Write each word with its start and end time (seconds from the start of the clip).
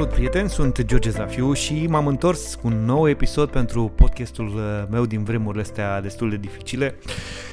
Salut 0.00 0.14
prieteni, 0.14 0.48
sunt 0.48 0.82
George 0.82 1.10
Zafiu 1.10 1.52
și 1.52 1.86
m-am 1.86 2.06
întors 2.06 2.54
cu 2.54 2.66
un 2.66 2.84
nou 2.84 3.08
episod 3.08 3.50
pentru 3.50 3.92
podcastul 3.94 4.46
uh, 4.46 4.62
meu 4.90 5.06
din 5.06 5.24
vremurile 5.24 5.62
astea 5.62 6.00
destul 6.00 6.30
de 6.30 6.36
dificile. 6.36 6.94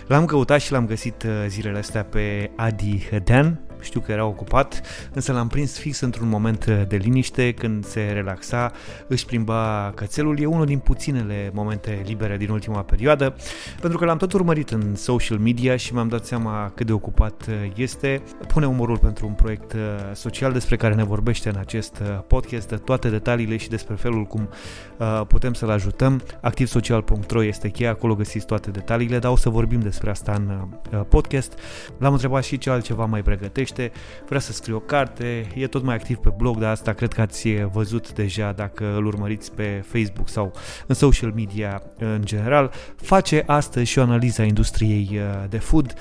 L-am 0.08 0.26
căutat 0.26 0.62
și 0.62 0.72
l-am 0.72 0.86
găsit 0.86 1.24
uh, 1.24 1.32
zilele 1.48 1.78
astea 1.78 2.04
pe 2.04 2.52
Adi 2.56 3.08
Hedan, 3.10 3.67
știu 3.80 4.00
că 4.00 4.12
era 4.12 4.26
ocupat, 4.26 4.82
însă 5.14 5.32
l-am 5.32 5.48
prins 5.48 5.78
fix 5.78 6.00
într-un 6.00 6.28
moment 6.28 6.66
de 6.88 6.96
liniște, 6.96 7.52
când 7.52 7.86
se 7.86 8.10
relaxa, 8.14 8.72
își 9.08 9.26
plimba 9.26 9.92
cățelul. 9.96 10.40
E 10.40 10.46
unul 10.46 10.66
din 10.66 10.80
puținele 10.80 11.52
momente 11.54 12.02
libere 12.06 12.38
din 12.38 12.50
ultima 12.50 12.82
perioadă, 12.82 13.36
pentru 13.82 13.98
că 13.98 14.06
l-am 14.06 14.18
tot 14.18 14.34
urmărit 14.34 14.70
în 14.70 14.96
social 14.96 15.38
media 15.38 15.76
și 15.76 15.94
mi-am 15.94 16.08
dat 16.08 16.26
seama 16.26 16.72
cât 16.76 16.86
de 16.86 16.94
ocupat 16.94 17.46
este. 17.76 18.22
Pune 18.48 18.68
umorul 18.68 18.98
pentru 18.98 19.28
un 19.28 19.34
proiect 19.34 19.76
social 20.14 20.52
despre 20.52 20.76
care 20.76 20.94
ne 20.94 21.04
vorbește 21.04 21.50
în 21.50 21.56
acest 21.60 22.02
podcast, 22.28 22.68
de 22.68 22.76
toate 22.76 23.10
detaliile 23.10 23.58
și 23.58 23.70
despre 23.70 23.96
felul 23.96 24.24
cum 24.24 24.50
uh, 24.98 25.22
putem 25.28 25.54
să-l 25.54 25.70
ajutăm. 25.70 26.22
Activsocial.ro 26.42 27.44
este 27.44 27.70
cheia, 27.70 27.90
acolo 27.90 28.16
găsiți 28.16 28.46
toate 28.46 28.72
detaliile, 28.72 29.20
dar 29.20 29.32
o 29.32 29.36
să 29.36 29.50
vorbim 29.50 29.80
despre 29.80 30.10
asta 30.10 30.34
în 30.34 30.70
uh, 30.92 31.02
podcast. 31.10 31.60
L-am 31.98 32.12
întrebat 32.12 32.44
și 32.44 32.58
ce 32.58 32.70
altceva 32.70 33.06
mai 33.06 33.22
pregătește 33.22 33.67
vorbește, 33.68 33.92
vrea 34.26 34.40
să 34.40 34.52
scrie 34.52 34.74
o 34.74 34.80
carte, 34.80 35.48
e 35.56 35.68
tot 35.68 35.84
mai 35.84 35.96
activ 35.96 36.18
pe 36.18 36.34
blog, 36.38 36.58
dar 36.58 36.72
asta 36.72 36.94
cred 36.94 37.14
că 37.14 37.22
ați 37.22 37.64
văzut 37.64 38.14
deja 38.14 38.52
dacă 38.52 38.96
îl 38.96 39.06
urmăriți 39.06 39.52
pe 39.52 39.84
Facebook 39.86 40.30
sau 40.30 40.54
în 40.88 40.96
social 40.96 41.32
media 41.32 41.82
în 41.98 42.22
general. 42.26 42.72
Face 42.96 43.44
astăzi 43.46 43.90
și 43.90 44.00
o 44.00 44.02
analiză 44.02 44.42
a 44.42 44.46
industriei 44.46 45.10
uh, 45.12 45.50
de 45.50 45.58
food, 45.58 45.94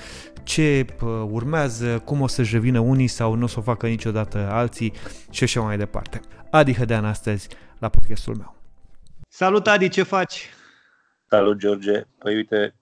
ce 0.43 0.85
uh, 1.01 1.09
urmează, 1.29 1.99
cum 1.99 2.21
o 2.21 2.27
să-și 2.27 2.53
revină 2.53 2.79
unii 2.79 3.07
sau 3.07 3.33
nu 3.33 3.43
o 3.43 3.47
să 3.47 3.59
o 3.59 3.61
facă 3.61 3.87
niciodată 3.87 4.49
alții 4.51 4.93
și 5.29 5.43
așa 5.43 5.61
mai 5.61 5.77
departe. 5.77 6.21
Adi 6.51 6.73
Hădean 6.73 7.05
astăzi 7.05 7.47
la 7.79 7.89
podcastul 7.89 8.35
meu. 8.35 8.55
Salut 9.29 9.67
Adi, 9.67 9.89
ce 9.89 10.03
faci? 10.03 10.49
Salut 11.25 11.57
George, 11.57 12.01
păi 12.17 12.35
uite, 12.35 12.75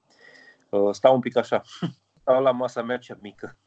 uh, 0.70 0.90
stau 0.92 1.14
un 1.14 1.20
pic 1.20 1.38
așa, 1.38 1.62
stau 2.22 2.42
la 2.42 2.52
masa 2.52 2.82
mea 2.82 2.98
cea 2.98 3.18
mică. 3.22 3.58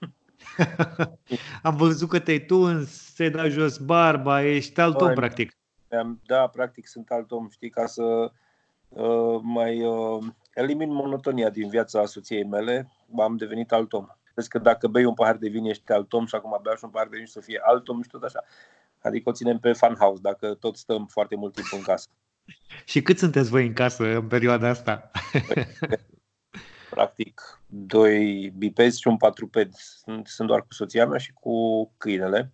Am 1.63 1.77
văzut 1.77 2.09
că 2.09 2.19
te-ai 2.19 2.39
tuns, 2.39 3.15
se 3.15 3.29
da 3.29 3.49
jos 3.49 3.79
barba, 3.79 4.43
ești 4.43 4.81
alt 4.81 5.01
om, 5.01 5.15
practic. 5.15 5.53
Da, 6.27 6.47
practic 6.47 6.87
sunt 6.87 7.11
alt 7.11 7.31
om, 7.31 7.49
știi, 7.51 7.71
ca 7.71 7.87
să 7.87 8.33
uh, 8.89 9.41
mai 9.43 9.83
uh, 9.85 10.25
elimin 10.55 10.93
monotonia 10.93 11.51
din 11.51 11.69
viața 11.69 12.07
soției 12.07 12.45
mele, 12.45 12.93
am 13.19 13.37
devenit 13.37 13.73
alt 13.73 13.93
om. 13.93 14.07
Vezi 14.35 14.49
că 14.49 14.59
dacă 14.59 14.89
bei 14.89 15.05
un 15.05 15.15
pahar 15.15 15.37
de 15.37 15.49
vin 15.49 15.65
ești 15.65 15.93
alt 15.93 16.13
om 16.13 16.27
și 16.27 16.35
acum 16.35 16.59
beau 16.63 16.77
și 16.77 16.85
un 16.85 16.91
pahar 16.91 17.09
de 17.09 17.17
vin 17.17 17.27
să 17.27 17.41
fie 17.41 17.61
alt 17.65 17.89
om 17.89 18.03
și 18.03 18.09
tot 18.09 18.23
așa. 18.23 18.45
Adică 19.03 19.29
o 19.29 19.33
ținem 19.33 19.59
pe 19.59 19.73
fan 19.73 19.95
house, 19.95 20.21
dacă 20.23 20.55
tot 20.55 20.77
stăm 20.77 21.07
foarte 21.07 21.37
mult 21.37 21.55
timp 21.55 21.67
în 21.73 21.83
casă. 21.83 22.09
și 22.85 23.03
cât 23.03 23.19
sunteți 23.19 23.51
voi 23.51 23.67
în 23.67 23.73
casă 23.73 24.05
în 24.05 24.27
perioada 24.27 24.69
asta? 24.69 25.11
Practic 26.91 27.61
doi 27.67 28.53
bipezi 28.57 29.01
și 29.01 29.09
un 29.09 29.17
patruped. 29.17 29.73
Sunt, 29.75 30.27
sunt 30.27 30.49
doar 30.49 30.61
cu 30.61 30.73
soția 30.73 31.07
mea 31.07 31.19
și 31.19 31.33
cu 31.33 31.91
câinele. 31.97 32.53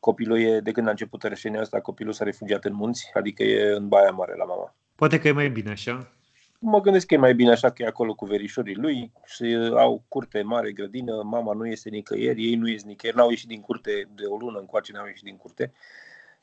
Copilul 0.00 0.40
e, 0.40 0.60
de 0.60 0.72
când 0.72 0.86
a 0.86 0.90
început 0.90 1.22
rășenia 1.22 1.60
asta, 1.60 1.80
copilul 1.80 2.12
s-a 2.12 2.24
refugiat 2.24 2.64
în 2.64 2.74
munți, 2.74 3.10
adică 3.14 3.42
e 3.42 3.74
în 3.74 3.88
Baia 3.88 4.10
Mare 4.10 4.34
la 4.36 4.44
mama. 4.44 4.74
Poate 4.94 5.18
că 5.18 5.28
e 5.28 5.32
mai 5.32 5.48
bine 5.48 5.70
așa? 5.70 6.10
Mă 6.58 6.80
gândesc 6.80 7.06
că 7.06 7.14
e 7.14 7.18
mai 7.18 7.34
bine 7.34 7.50
așa 7.50 7.70
că 7.70 7.82
e 7.82 7.86
acolo 7.86 8.14
cu 8.14 8.24
verișorii 8.24 8.74
lui 8.74 9.12
și 9.24 9.70
au 9.76 10.04
curte 10.08 10.42
mare, 10.42 10.72
grădină, 10.72 11.22
mama 11.24 11.52
nu 11.52 11.66
iese 11.66 11.88
nicăieri, 11.88 12.44
ei 12.44 12.54
nu 12.54 12.68
ies 12.68 12.84
nicăieri, 12.84 13.18
n-au 13.18 13.30
ieșit 13.30 13.48
din 13.48 13.60
curte 13.60 14.08
de 14.14 14.24
o 14.24 14.36
lună 14.36 14.58
încoace, 14.58 14.92
n-au 14.92 15.06
ieșit 15.06 15.24
din 15.24 15.36
curte 15.36 15.72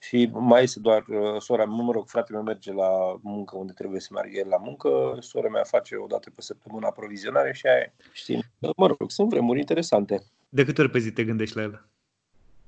și 0.07 0.29
mai 0.31 0.63
este 0.63 0.79
doar 0.79 1.03
uh, 1.07 1.41
sora 1.41 1.65
mea, 1.65 1.75
mă 1.75 1.91
rog, 1.91 2.07
fratele 2.07 2.37
meu 2.37 2.45
merge 2.45 2.73
la 2.73 3.19
muncă 3.21 3.57
unde 3.57 3.73
trebuie 3.73 3.99
să 3.99 4.09
meargă 4.11 4.37
el 4.37 4.47
la 4.47 4.57
muncă, 4.57 5.17
sora 5.19 5.49
mea 5.49 5.63
face 5.63 5.95
o 5.95 6.05
dată 6.05 6.29
pe 6.29 6.41
săptămână 6.41 6.87
aprovizionare 6.87 7.53
și 7.53 7.67
aia, 7.67 7.93
știi, 8.11 8.45
mă 8.77 8.87
rog, 8.87 9.11
sunt 9.11 9.29
vremuri 9.29 9.59
interesante. 9.59 10.23
De 10.49 10.65
câte 10.65 10.81
ori 10.81 10.89
pe 10.89 10.99
zi 10.99 11.11
te 11.11 11.23
gândești 11.23 11.55
la 11.55 11.61
el? 11.61 11.85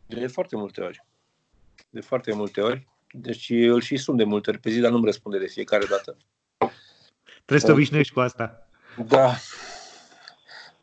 De 0.06 0.28
foarte 0.28 0.56
multe 0.56 0.82
ori. 0.82 1.06
De 1.90 2.02
foarte 2.02 2.34
multe 2.34 2.62
ori. 2.62 2.88
Deci 3.12 3.50
îl 3.50 3.82
și 3.82 3.98
sun 3.98 4.16
de 4.16 4.24
multe 4.24 4.50
ori 4.50 4.60
pe 4.60 4.70
zi, 4.70 4.80
dar 4.80 4.92
nu-mi 4.92 5.06
răspunde 5.06 5.40
de 5.40 5.48
fiecare 5.48 5.86
dată. 5.86 6.18
Trebuie 7.34 7.60
să 7.60 7.66
te 7.66 7.72
obișnuiești 7.72 8.14
cu 8.14 8.20
asta. 8.20 8.68
Da, 9.08 9.34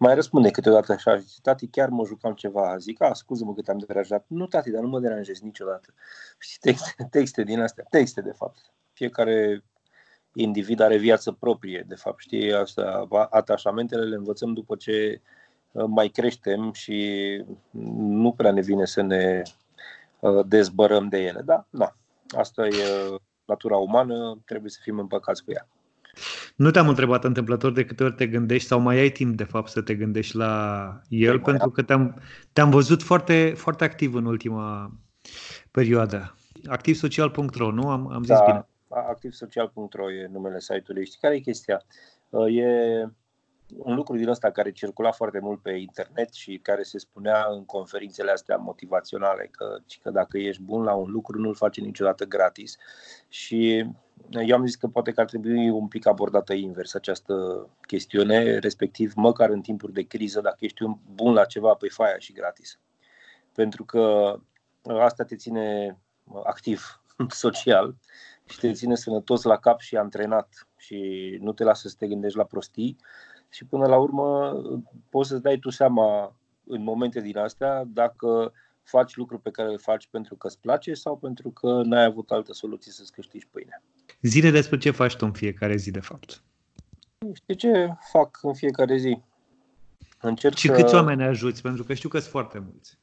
mai 0.03 0.15
răspunde 0.15 0.51
câteodată 0.51 0.93
așa, 0.93 1.23
tati, 1.43 1.67
chiar 1.67 1.89
mă 1.89 2.05
jucam 2.07 2.33
ceva, 2.35 2.77
zic, 2.77 3.03
a, 3.03 3.13
scuză-mă 3.13 3.55
că 3.55 3.63
te-am 3.63 3.79
deranjat. 3.79 4.25
Nu, 4.29 4.47
tati, 4.47 4.71
dar 4.71 4.83
nu 4.83 4.89
mă 4.89 5.01
deranjez 5.01 5.41
niciodată. 5.41 5.95
Știi, 6.39 6.59
texte, 6.61 7.05
texte 7.17 7.43
din 7.43 7.61
astea, 7.61 7.85
texte 7.91 8.21
de 8.21 8.33
fapt. 8.33 8.73
Fiecare 8.93 9.65
individ 10.35 10.81
are 10.81 10.97
viață 10.97 11.33
proprie, 11.33 11.85
de 11.89 11.95
fapt, 11.95 12.21
știi, 12.21 12.53
asta, 12.53 13.09
atașamentele 13.31 14.05
le 14.05 14.15
învățăm 14.15 14.53
după 14.53 14.77
ce 14.77 15.21
uh, 15.73 15.85
mai 15.89 16.09
creștem 16.09 16.73
și 16.73 17.45
nu 17.97 18.33
prea 18.33 18.53
ne 18.53 18.61
vine 18.61 18.85
să 18.85 19.01
ne 19.01 19.43
uh, 20.21 20.47
dezbărăm 20.47 21.09
de 21.09 21.19
ele. 21.19 21.43
Da, 21.43 21.67
da, 21.71 21.97
asta 22.37 22.67
e 22.67 23.17
natura 23.45 23.77
umană, 23.77 24.43
trebuie 24.45 24.71
să 24.71 24.79
fim 24.83 24.99
împăcați 24.99 25.45
cu 25.45 25.53
ea. 25.53 25.69
Nu 26.57 26.71
te-am 26.71 26.89
întrebat 26.89 27.25
întâmplător 27.25 27.73
de 27.73 27.85
câte 27.85 28.05
ori 28.05 28.15
te 28.15 28.27
gândești 28.27 28.69
sau 28.69 28.81
mai 28.81 28.99
ai 28.99 29.11
timp 29.11 29.37
de 29.37 29.45
fapt 29.45 29.69
să 29.69 29.83
te 29.83 29.95
gândești 29.95 30.37
la 30.37 31.01
el, 31.09 31.41
păi, 31.41 31.43
pentru 31.43 31.71
că 31.71 31.83
te-am, 31.83 32.23
te-am 32.53 32.71
văzut 32.71 33.03
foarte, 33.03 33.53
foarte 33.57 33.85
activ 33.85 34.15
în 34.15 34.25
ultima 34.25 34.93
perioadă. 35.71 36.37
Activsocial.ro, 36.67 37.71
nu? 37.71 37.91
Am, 37.91 38.13
am 38.13 38.23
zis 38.23 38.37
da, 38.37 38.45
bine. 38.45 38.67
Activsocial.ro 38.89 40.13
e 40.13 40.29
numele 40.33 40.61
site-ului. 40.61 41.07
Știi 41.07 41.19
care 41.21 41.35
e 41.35 41.39
chestia? 41.39 41.83
E 42.49 42.67
un 43.77 43.95
lucru 43.95 44.17
din 44.17 44.29
ăsta 44.29 44.51
care 44.51 44.73
circula 44.73 45.11
foarte 45.11 45.39
mult 45.39 45.61
pe 45.61 45.71
internet 45.71 46.33
și 46.33 46.59
care 46.63 46.83
se 46.83 46.99
spunea 46.99 47.47
în 47.51 47.65
conferințele 47.65 48.31
astea 48.31 48.57
motivaționale, 48.57 49.49
că, 49.51 49.79
că 50.03 50.11
dacă 50.11 50.39
ești 50.39 50.63
bun 50.63 50.83
la 50.83 50.95
un 50.95 51.11
lucru, 51.11 51.41
nu-l 51.41 51.55
faci 51.55 51.81
niciodată 51.81 52.25
gratis. 52.25 52.77
Și 53.29 53.87
eu 54.31 54.57
am 54.57 54.67
zis 54.67 54.77
că 54.77 54.87
poate 54.89 55.13
că 55.13 55.21
ar 55.21 55.27
trebui 55.27 55.71
un 55.71 55.89
pic 55.89 56.07
abordată 56.07 56.53
invers 56.53 56.95
această 56.95 57.69
chestiune, 57.87 58.59
respectiv 58.59 59.13
măcar 59.15 59.51
în 59.51 59.61
timpuri 59.61 59.93
de 59.93 60.03
criză, 60.03 60.41
dacă 60.41 60.57
ești 60.61 60.83
un 60.83 60.97
bun 61.15 61.33
la 61.33 61.45
ceva, 61.45 61.75
pe 61.75 61.89
faia 61.89 62.19
și 62.19 62.33
gratis. 62.33 62.79
Pentru 63.55 63.85
că 63.85 64.37
asta 64.83 65.25
te 65.25 65.37
ține 65.37 65.99
activ, 66.45 67.03
social 67.29 67.97
și 68.45 68.59
te 68.59 68.73
ține 68.73 68.95
sănătos 68.95 69.43
la 69.43 69.57
cap 69.57 69.81
și 69.81 69.97
antrenat 69.97 70.69
și 70.77 71.39
nu 71.41 71.53
te 71.53 71.65
lasă 71.65 71.89
să 71.89 71.95
te 71.99 72.07
gândești 72.07 72.37
la 72.37 72.45
prostii 72.45 72.97
și 73.49 73.65
până 73.65 73.87
la 73.87 73.97
urmă 73.97 74.53
poți 75.11 75.29
să-ți 75.29 75.43
dai 75.43 75.59
tu 75.59 75.71
seama 75.71 76.37
în 76.67 76.83
momente 76.83 77.21
din 77.21 77.39
astea 77.39 77.85
dacă 77.87 78.53
faci 78.83 79.17
lucruri 79.17 79.43
pe 79.43 79.51
care 79.51 79.69
le 79.69 79.77
faci 79.77 80.07
pentru 80.07 80.37
că 80.37 80.47
îți 80.47 80.61
place 80.61 80.95
sau 80.95 81.17
pentru 81.17 81.51
că 81.51 81.83
n-ai 81.85 82.05
avut 82.05 82.31
altă 82.31 82.53
soluție 82.53 82.93
să-ți 82.93 83.13
câștigi 83.13 83.47
pâine. 83.47 83.83
Zile 84.21 84.51
despre 84.51 84.79
ce 84.79 84.91
faci 84.91 85.17
tu 85.17 85.27
în 85.27 85.33
fiecare 85.33 85.77
zi, 85.77 85.91
de 85.91 86.01
fapt. 86.01 86.43
Știi 87.33 87.57
ce 87.57 87.89
fac 88.11 88.39
în 88.43 88.55
fiecare 88.55 88.97
zi? 88.97 89.23
Încerc 90.21 90.57
și 90.57 90.67
să... 90.67 90.73
câți 90.75 90.95
oameni 90.95 91.23
ajuți? 91.23 91.63
Pentru 91.63 91.85
că 91.85 91.95
știu 91.95 92.09
că 92.09 92.19
sunt 92.19 92.31
foarte 92.31 92.59
mulți. 92.59 92.99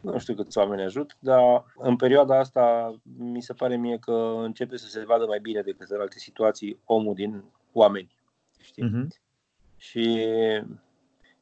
Nu 0.00 0.18
știu 0.18 0.34
câți 0.34 0.58
oameni 0.58 0.82
ajut, 0.82 1.16
dar 1.18 1.64
în 1.76 1.96
perioada 1.96 2.38
asta 2.38 2.94
mi 3.18 3.42
se 3.42 3.52
pare 3.52 3.76
mie 3.76 3.98
că 3.98 4.12
începe 4.42 4.76
să 4.76 4.86
se 4.86 5.04
vadă 5.04 5.24
mai 5.26 5.40
bine 5.40 5.60
decât 5.60 5.90
în 5.90 6.00
alte 6.00 6.18
situații 6.18 6.80
omul 6.84 7.14
din 7.14 7.44
oameni. 7.72 8.16
Știi? 8.60 8.88
Uh-huh. 8.88 9.06
Și 9.76 10.26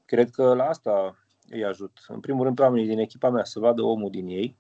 cred 0.05 0.31
că 0.31 0.55
la 0.55 0.64
asta 0.64 1.17
îi 1.50 1.65
ajut. 1.65 1.99
În 2.09 2.21
primul 2.21 2.45
rând 2.45 2.56
pe 2.56 2.62
oamenii 2.62 2.89
din 2.89 2.99
echipa 2.99 3.31
mea 3.31 3.45
să 3.45 3.59
vadă 3.59 3.83
omul 3.83 4.11
din 4.11 4.27
ei 4.27 4.56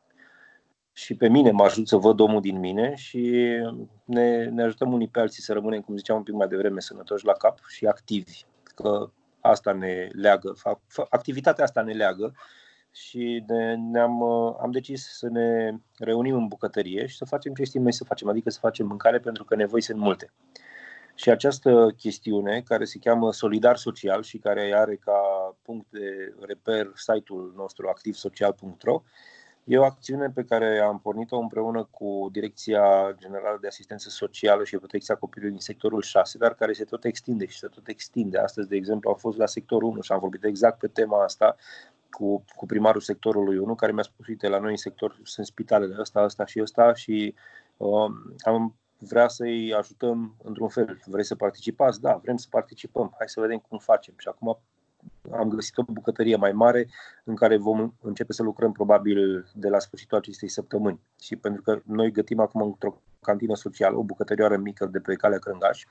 și 0.92 1.14
pe 1.14 1.28
mine 1.28 1.50
mă 1.50 1.64
ajut 1.64 1.88
să 1.88 1.96
văd 1.96 2.20
omul 2.20 2.40
din 2.40 2.58
mine 2.58 2.94
și 2.94 3.46
ne, 4.04 4.44
ne 4.44 4.62
ajutăm 4.62 4.92
unii 4.92 5.08
pe 5.08 5.20
alții 5.20 5.42
să 5.42 5.52
rămânem, 5.52 5.80
cum 5.80 5.96
ziceam 5.96 6.16
un 6.16 6.22
pic 6.22 6.34
mai 6.34 6.48
devreme, 6.48 6.80
sănătoși 6.80 7.24
la 7.24 7.32
cap 7.32 7.58
și 7.68 7.86
activi. 7.86 8.42
Că 8.74 9.10
asta 9.40 9.72
ne 9.72 10.08
leagă, 10.12 10.56
activitatea 11.08 11.64
asta 11.64 11.82
ne 11.82 11.92
leagă 11.92 12.34
și 12.90 13.44
ne, 13.46 13.74
ne-am 13.74 14.22
am 14.62 14.70
decis 14.70 15.08
să 15.18 15.28
ne 15.28 15.70
reunim 15.98 16.34
în 16.34 16.46
bucătărie 16.46 17.06
și 17.06 17.16
să 17.16 17.24
facem 17.24 17.54
ce 17.54 17.64
știm 17.64 17.82
noi 17.82 17.92
să 17.92 18.04
facem, 18.04 18.28
adică 18.28 18.50
să 18.50 18.58
facem 18.60 18.86
mâncare 18.86 19.18
pentru 19.18 19.44
că 19.44 19.54
nevoi 19.54 19.82
sunt 19.82 19.98
multe. 19.98 20.32
Și 21.20 21.30
această 21.30 21.94
chestiune, 21.96 22.60
care 22.60 22.84
se 22.84 22.98
cheamă 22.98 23.32
Solidar 23.32 23.76
Social 23.76 24.22
și 24.22 24.38
care 24.38 24.72
are 24.74 24.96
ca 24.96 25.20
punct 25.62 25.86
de 25.90 26.34
reper 26.40 26.92
site-ul 26.94 27.52
nostru 27.56 27.88
activsocial.ro, 27.88 29.02
e 29.64 29.78
o 29.78 29.84
acțiune 29.84 30.30
pe 30.30 30.44
care 30.44 30.78
am 30.78 31.00
pornit-o 31.00 31.38
împreună 31.38 31.88
cu 31.90 32.28
Direcția 32.32 33.14
Generală 33.18 33.58
de 33.60 33.66
Asistență 33.66 34.08
Socială 34.08 34.64
și 34.64 34.76
Protecția 34.76 35.14
Copilului 35.14 35.52
din 35.52 35.60
sectorul 35.60 36.02
6, 36.02 36.38
dar 36.38 36.54
care 36.54 36.72
se 36.72 36.84
tot 36.84 37.04
extinde 37.04 37.46
și 37.46 37.58
se 37.58 37.66
tot 37.66 37.88
extinde. 37.88 38.38
Astăzi, 38.38 38.68
de 38.68 38.76
exemplu, 38.76 39.10
am 39.10 39.16
fost 39.16 39.38
la 39.38 39.46
sectorul 39.46 39.88
1 39.88 40.00
și 40.00 40.12
am 40.12 40.20
vorbit 40.20 40.44
exact 40.44 40.78
pe 40.78 40.88
tema 40.88 41.22
asta, 41.22 41.56
cu, 42.10 42.44
cu 42.56 42.66
primarul 42.66 43.00
sectorului 43.00 43.58
1, 43.58 43.74
care 43.74 43.92
mi-a 43.92 44.02
spus, 44.02 44.26
uite, 44.26 44.48
la 44.48 44.58
noi 44.58 44.70
în 44.70 44.76
sector 44.76 45.20
sunt 45.22 45.46
spitalele 45.46 45.96
ăsta, 45.98 46.22
ăsta 46.22 46.46
și 46.46 46.60
ăsta 46.62 46.94
și 46.94 47.34
uh, 47.76 48.10
am 48.38 48.74
vrea 48.98 49.28
să-i 49.28 49.74
ajutăm 49.74 50.34
într-un 50.42 50.68
fel. 50.68 51.00
Vrei 51.04 51.24
să 51.24 51.34
participați? 51.34 52.00
Da, 52.00 52.20
vrem 52.22 52.36
să 52.36 52.46
participăm. 52.50 53.14
Hai 53.18 53.28
să 53.28 53.40
vedem 53.40 53.58
cum 53.68 53.78
facem. 53.78 54.14
Și 54.16 54.28
acum 54.28 54.58
am 55.30 55.48
găsit 55.48 55.78
o 55.78 55.82
bucătărie 55.82 56.36
mai 56.36 56.52
mare 56.52 56.88
în 57.24 57.34
care 57.34 57.56
vom 57.56 57.92
începe 58.00 58.32
să 58.32 58.42
lucrăm 58.42 58.72
probabil 58.72 59.46
de 59.54 59.68
la 59.68 59.78
sfârșitul 59.78 60.18
acestei 60.18 60.48
săptămâni. 60.48 61.00
Și 61.20 61.36
pentru 61.36 61.62
că 61.62 61.80
noi 61.84 62.12
gătim 62.12 62.40
acum 62.40 62.62
într-o 62.62 63.00
cantină 63.20 63.54
socială, 63.54 63.96
o 63.96 64.02
bucătărioară 64.02 64.56
mică 64.56 64.86
de 64.86 64.98
pe 64.98 65.14
calea 65.14 65.38
Crângaș, 65.38 65.84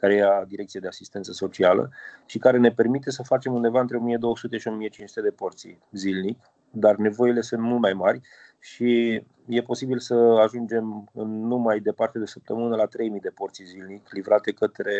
care 0.00 0.14
e 0.14 0.24
a 0.24 0.44
Direcției 0.44 0.82
de 0.82 0.88
Asistență 0.88 1.32
Socială 1.32 1.90
și 2.26 2.38
care 2.38 2.58
ne 2.58 2.70
permite 2.72 3.10
să 3.10 3.22
facem 3.22 3.54
undeva 3.54 3.80
între 3.80 3.96
1200 3.96 4.58
și 4.58 4.68
1500 4.68 5.20
de 5.20 5.30
porții 5.30 5.82
zilnic, 5.92 6.38
dar 6.70 6.96
nevoile 6.96 7.40
sunt 7.40 7.60
mult 7.60 7.80
mai 7.80 7.92
mari 7.92 8.20
și 8.66 9.22
e 9.48 9.62
posibil 9.62 9.98
să 9.98 10.14
ajungem 10.14 11.10
nu 11.24 11.56
mai 11.56 11.80
departe 11.80 12.18
de 12.18 12.26
săptămână 12.26 12.76
la 12.76 12.86
3000 12.86 13.20
de 13.20 13.30
porții 13.30 13.64
zilnic 13.64 14.12
livrate 14.12 14.52
către 14.52 14.94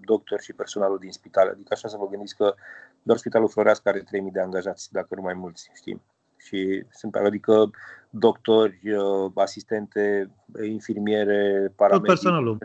doctori 0.00 0.42
și 0.42 0.52
personalul 0.52 0.98
din 0.98 1.10
spital. 1.10 1.48
Adică 1.48 1.68
așa 1.70 1.88
să 1.88 1.96
vă 1.96 2.08
gândiți 2.08 2.36
că 2.36 2.54
doar 3.02 3.18
Spitalul 3.18 3.48
Floreasca 3.48 3.90
are 3.90 4.00
3000 4.00 4.32
de 4.32 4.40
angajați, 4.40 4.92
dacă 4.92 5.14
nu 5.14 5.22
mai 5.22 5.34
mulți, 5.34 5.70
știm. 5.74 6.02
Și 6.36 6.84
sunt, 6.90 7.14
adică 7.14 7.70
doctori, 8.10 8.80
uh, 8.92 9.30
asistente, 9.34 10.30
infirmiere, 10.62 11.72
paramedici. 11.76 12.06
Tot 12.06 12.14
personalul. 12.14 12.58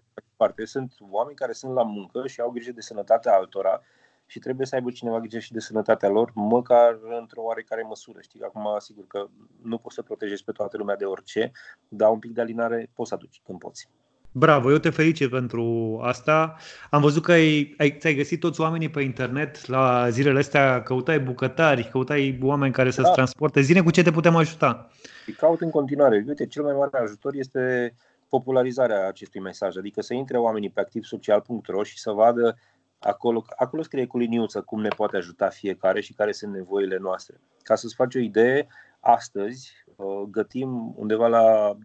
Sunt 0.63 0.93
oameni 1.09 1.35
care 1.35 1.51
sunt 1.51 1.73
la 1.73 1.83
muncă 1.83 2.27
și 2.27 2.41
au 2.41 2.49
grijă 2.49 2.71
de 2.71 2.81
sănătatea 2.81 3.33
altora 3.33 3.81
și 4.25 4.39
trebuie 4.39 4.65
să 4.65 4.75
aibă 4.75 4.91
cineva 4.91 5.19
grijă 5.19 5.39
și 5.39 5.51
de 5.51 5.59
sănătatea 5.59 6.09
lor, 6.09 6.31
măcar 6.33 6.99
într-o 7.19 7.41
oarecare 7.41 7.81
măsură. 7.81 8.19
Știi, 8.21 8.41
acum, 8.41 8.67
sigur 8.77 9.07
că 9.07 9.27
nu 9.61 9.77
poți 9.77 9.95
să 9.95 10.01
protejezi 10.01 10.43
pe 10.43 10.51
toată 10.51 10.77
lumea 10.77 10.95
de 10.95 11.05
orice, 11.05 11.51
dar 11.87 12.09
un 12.09 12.19
pic 12.19 12.31
de 12.31 12.41
alinare 12.41 12.89
poți 12.93 13.09
să 13.09 13.15
aduci 13.15 13.41
când 13.45 13.59
poți. 13.59 13.89
Bravo, 14.35 14.71
eu 14.71 14.77
te 14.77 14.89
felicit 14.89 15.29
pentru 15.29 15.99
asta. 16.03 16.55
Am 16.89 17.01
văzut 17.01 17.23
că 17.23 17.31
ai, 17.31 17.75
ai, 17.77 17.97
ți-ai 17.99 18.15
găsit 18.15 18.39
toți 18.39 18.61
oamenii 18.61 18.89
pe 18.89 19.01
internet 19.01 19.67
la 19.67 20.09
zilele 20.09 20.39
astea, 20.39 20.83
căutai 20.83 21.19
bucătari, 21.19 21.89
căutai 21.91 22.39
oameni 22.41 22.73
care 22.73 22.91
să-ți 22.91 23.07
da. 23.07 23.13
transporte. 23.13 23.61
Zine 23.61 23.81
cu 23.81 23.91
ce 23.91 24.03
te 24.03 24.11
putem 24.11 24.35
ajuta. 24.35 24.89
Îi 25.27 25.33
caut 25.33 25.61
în 25.61 25.69
continuare. 25.69 26.23
Uite, 26.27 26.47
cel 26.47 26.63
mai 26.63 26.73
mare 26.73 26.97
ajutor 27.03 27.33
este 27.35 27.93
popularizarea 28.29 29.07
acestui 29.07 29.39
mesaj, 29.39 29.77
adică 29.77 30.01
să 30.01 30.13
intre 30.13 30.37
oamenii 30.37 30.69
pe 30.69 30.79
activsocial.ro 30.79 31.83
și 31.83 31.99
să 31.99 32.11
vadă 32.11 32.57
Acolo, 33.03 33.45
acolo 33.55 33.81
scrie 33.81 34.07
cu 34.07 34.17
liniuță 34.17 34.61
cum 34.61 34.81
ne 34.81 34.87
poate 34.87 35.17
ajuta 35.17 35.49
fiecare 35.49 36.01
și 36.01 36.13
care 36.13 36.31
sunt 36.31 36.53
nevoile 36.53 36.97
noastre. 36.97 37.39
Ca 37.63 37.75
să-ți 37.75 37.95
faci 37.95 38.15
o 38.15 38.19
idee, 38.19 38.67
astăzi 38.99 39.71
uh, 39.95 40.21
gătim 40.31 40.93
undeva 40.95 41.27
la 41.27 41.73
230-240 41.73 41.79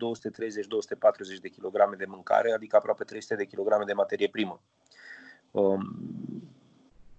de 1.40 1.48
kilograme 1.48 1.96
de 1.96 2.04
mâncare, 2.08 2.52
adică 2.52 2.76
aproape 2.76 3.04
300 3.04 3.34
de 3.34 3.44
kilograme 3.44 3.84
de 3.84 3.92
materie 3.92 4.28
primă. 4.28 4.60
Um, 5.50 5.80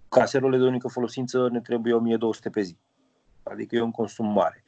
caserole 0.08 0.56
de 0.56 0.64
unică 0.64 0.88
folosință 0.88 1.48
ne 1.50 1.60
trebuie 1.60 1.94
1200 1.94 2.50
pe 2.50 2.60
zi, 2.60 2.76
adică 3.42 3.76
e 3.76 3.80
un 3.80 3.90
consum 3.90 4.26
mare. 4.32 4.64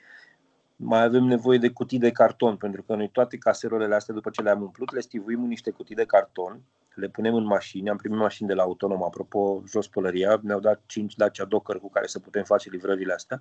Mai 0.76 1.02
avem 1.02 1.24
nevoie 1.24 1.58
de 1.58 1.70
cutii 1.70 1.98
de 1.98 2.10
carton, 2.10 2.56
pentru 2.56 2.82
că 2.82 2.94
noi 2.94 3.08
toate 3.08 3.36
caserolele 3.36 3.94
astea, 3.94 4.14
după 4.14 4.30
ce 4.30 4.42
le-am 4.42 4.62
umplut, 4.62 4.92
le 4.92 5.00
stivuim 5.00 5.42
în 5.42 5.48
niște 5.48 5.70
cutii 5.70 5.94
de 5.94 6.04
carton 6.04 6.60
le 6.94 7.08
punem 7.08 7.34
în 7.34 7.44
mașini, 7.44 7.90
am 7.90 7.96
primit 7.96 8.19
mașini 8.19 8.48
de 8.48 8.54
la 8.54 8.62
Autonom, 8.62 9.02
apropo, 9.02 9.62
jos 9.69 9.88
pălăria, 9.88 10.40
ne-au 10.42 10.60
dat 10.60 10.80
5 10.86 11.14
Dacia 11.14 11.44
Docker 11.44 11.76
cu 11.76 11.90
care 11.90 12.06
să 12.06 12.19
putem 12.19 12.44
face 12.44 12.70
livrările 12.70 13.12
astea. 13.12 13.40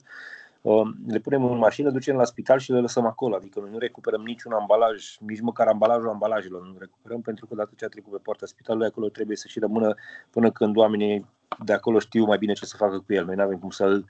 Um, 0.62 0.96
le 1.08 1.20
punem 1.20 1.44
în 1.44 1.58
mașină, 1.58 1.90
ducem 1.90 2.16
la 2.16 2.24
spital 2.24 2.60
și 2.60 2.72
le 2.72 2.80
lăsăm 2.80 3.06
acolo, 3.06 3.36
adică 3.36 3.60
noi 3.60 3.70
nu 3.72 3.78
recuperăm 3.78 4.22
niciun 4.22 4.52
ambalaj, 4.52 5.18
nici 5.20 5.42
măcar 5.42 5.68
ambalajul 5.68 6.10
ambalajelor 6.10 6.62
nu 6.62 6.76
recuperăm, 6.80 7.22
pentru 7.22 7.46
că 7.46 7.56
dacă 7.56 7.72
ce 7.76 7.86
a 7.86 7.88
trecut 7.88 8.12
pe 8.12 8.20
poarta 8.24 8.46
spitalului, 8.46 8.88
acolo 8.88 9.10
trebuie 9.10 9.38
să 9.38 9.48
și 9.48 9.60
rămână 9.60 9.96
până 10.30 10.52
când 10.52 10.78
oamenii 10.78 11.26
de 11.66 11.74
acolo 11.74 12.00
știu 12.00 12.26
mai 12.26 12.38
bine 12.38 12.54
ce 12.54 12.66
să 12.66 12.76
facă 12.78 13.04
cu 13.06 13.14
el. 13.14 13.26
Noi 13.26 13.36
nu 13.36 13.42
avem 13.42 13.60
cum 13.60 13.70
să-l 13.70 13.96
uh, 13.98 14.06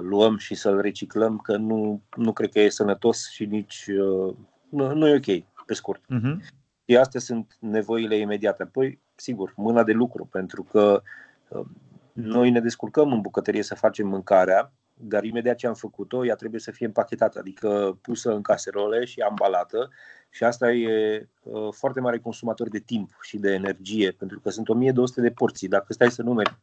luăm 0.00 0.36
și 0.36 0.54
să-l 0.54 0.80
reciclăm, 0.80 1.38
că 1.38 1.56
nu, 1.56 2.02
nu 2.16 2.32
cred 2.32 2.50
că 2.50 2.60
e 2.60 2.68
sănătos 2.68 3.30
și 3.30 3.44
nici 3.44 3.86
uh, 3.86 4.34
nu, 4.68 4.94
nu 4.94 5.08
e 5.08 5.16
ok, 5.16 5.44
pe 5.66 5.74
scurt. 5.74 6.02
Uh-huh. 6.02 6.52
Și 6.86 6.96
astea 6.96 7.20
sunt 7.20 7.56
nevoile 7.60 8.16
imediate. 8.16 8.62
Apoi, 8.62 9.00
sigur, 9.14 9.52
mâna 9.56 9.82
de 9.82 9.92
lucru, 9.92 10.24
pentru 10.24 10.62
că 10.62 11.02
um, 11.48 11.76
noi 12.12 12.50
ne 12.50 12.60
descurcăm 12.60 13.12
în 13.12 13.20
bucătărie 13.20 13.62
să 13.62 13.74
facem 13.74 14.08
mâncarea, 14.08 14.72
dar 14.94 15.24
imediat 15.24 15.56
ce 15.56 15.66
am 15.66 15.74
făcut-o, 15.74 16.26
ea 16.26 16.34
trebuie 16.34 16.60
să 16.60 16.70
fie 16.70 16.86
împachetată, 16.86 17.38
adică 17.38 17.98
pusă 18.02 18.34
în 18.34 18.42
caserole 18.42 19.04
și 19.04 19.20
ambalată 19.20 19.90
și 20.30 20.44
asta 20.44 20.72
e 20.72 21.28
uh, 21.42 21.68
foarte 21.70 22.00
mare 22.00 22.18
consumator 22.18 22.68
de 22.68 22.78
timp 22.78 23.18
și 23.20 23.38
de 23.38 23.52
energie, 23.52 24.10
pentru 24.10 24.40
că 24.40 24.50
sunt 24.50 24.68
1200 24.68 25.20
de 25.20 25.30
porții. 25.30 25.68
Dacă 25.68 25.92
stai 25.92 26.10
să 26.10 26.22
numeri 26.22 26.58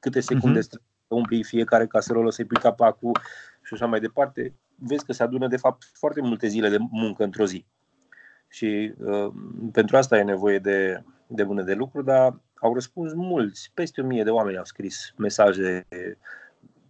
câte 0.00 0.20
secunde 0.20 0.58
uh-huh. 0.58 0.80
Să 1.10 1.16
umpli 1.16 1.42
fiecare 1.42 1.86
caserolă, 1.86 2.30
să-i 2.30 2.44
pui 2.44 2.56
capacul 2.56 3.18
și 3.62 3.74
așa 3.74 3.86
mai 3.86 4.00
departe, 4.00 4.54
vezi 4.74 5.04
că 5.04 5.12
se 5.12 5.22
adună 5.22 5.48
de 5.48 5.56
fapt 5.56 5.90
foarte 5.92 6.20
multe 6.20 6.46
zile 6.46 6.68
de 6.68 6.76
muncă 6.90 7.24
într-o 7.24 7.46
zi 7.46 7.66
și 8.48 8.94
uh, 8.98 9.32
pentru 9.72 9.96
asta 9.96 10.18
e 10.18 10.22
nevoie 10.22 10.58
de, 10.58 11.02
de 11.26 11.42
mână 11.42 11.62
de 11.62 11.74
lucru, 11.74 12.02
dar 12.02 12.40
au 12.54 12.74
răspuns 12.74 13.12
mulți, 13.12 13.70
peste 13.74 14.00
o 14.00 14.04
mie 14.04 14.22
de 14.22 14.30
oameni 14.30 14.58
au 14.58 14.64
scris 14.64 15.12
mesaje 15.16 15.86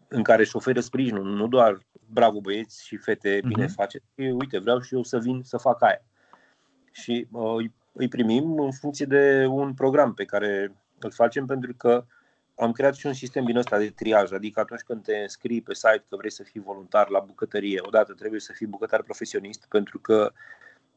în 0.09 0.23
care 0.23 0.43
își 0.43 0.57
oferă 0.57 0.81
sprijinul, 0.81 1.25
nu 1.25 1.49
doar 1.49 1.79
bravo 2.07 2.41
băieți 2.41 2.87
și 2.87 2.97
fete, 2.97 3.41
bine 3.47 3.65
uh-huh. 3.65 3.75
faceți, 3.75 4.05
uite, 4.17 4.59
vreau 4.59 4.81
și 4.81 4.95
eu 4.95 5.03
să 5.03 5.19
vin 5.19 5.43
să 5.43 5.57
fac 5.57 5.83
aia. 5.83 6.03
Și 6.93 7.27
uh, 7.31 7.71
îi 7.93 8.09
primim 8.09 8.59
în 8.59 8.73
funcție 8.73 9.07
de 9.07 9.47
un 9.49 9.75
program 9.75 10.15
pe 10.15 10.25
care 10.25 10.75
îl 10.99 11.11
facem 11.11 11.47
pentru 11.47 11.75
că 11.77 12.05
am 12.61 12.73
creat 12.73 12.95
și 12.95 13.07
un 13.07 13.13
sistem 13.13 13.45
din 13.45 13.57
ăsta 13.57 13.79
de 13.79 13.91
triaj, 13.91 14.33
adică 14.33 14.61
atunci 14.61 14.81
când 14.81 15.03
te 15.03 15.17
înscrii 15.17 15.63
pe 15.63 15.75
site 15.75 16.05
că 16.09 16.17
vrei 16.17 16.31
să 16.31 16.43
fii 16.43 16.61
voluntar 16.61 17.09
la 17.09 17.19
bucătărie, 17.19 17.81
odată 17.83 18.13
trebuie 18.13 18.41
să 18.41 18.53
fii 18.53 18.67
bucătar 18.67 19.03
profesionist 19.03 19.67
pentru 19.69 19.99
că 19.99 20.33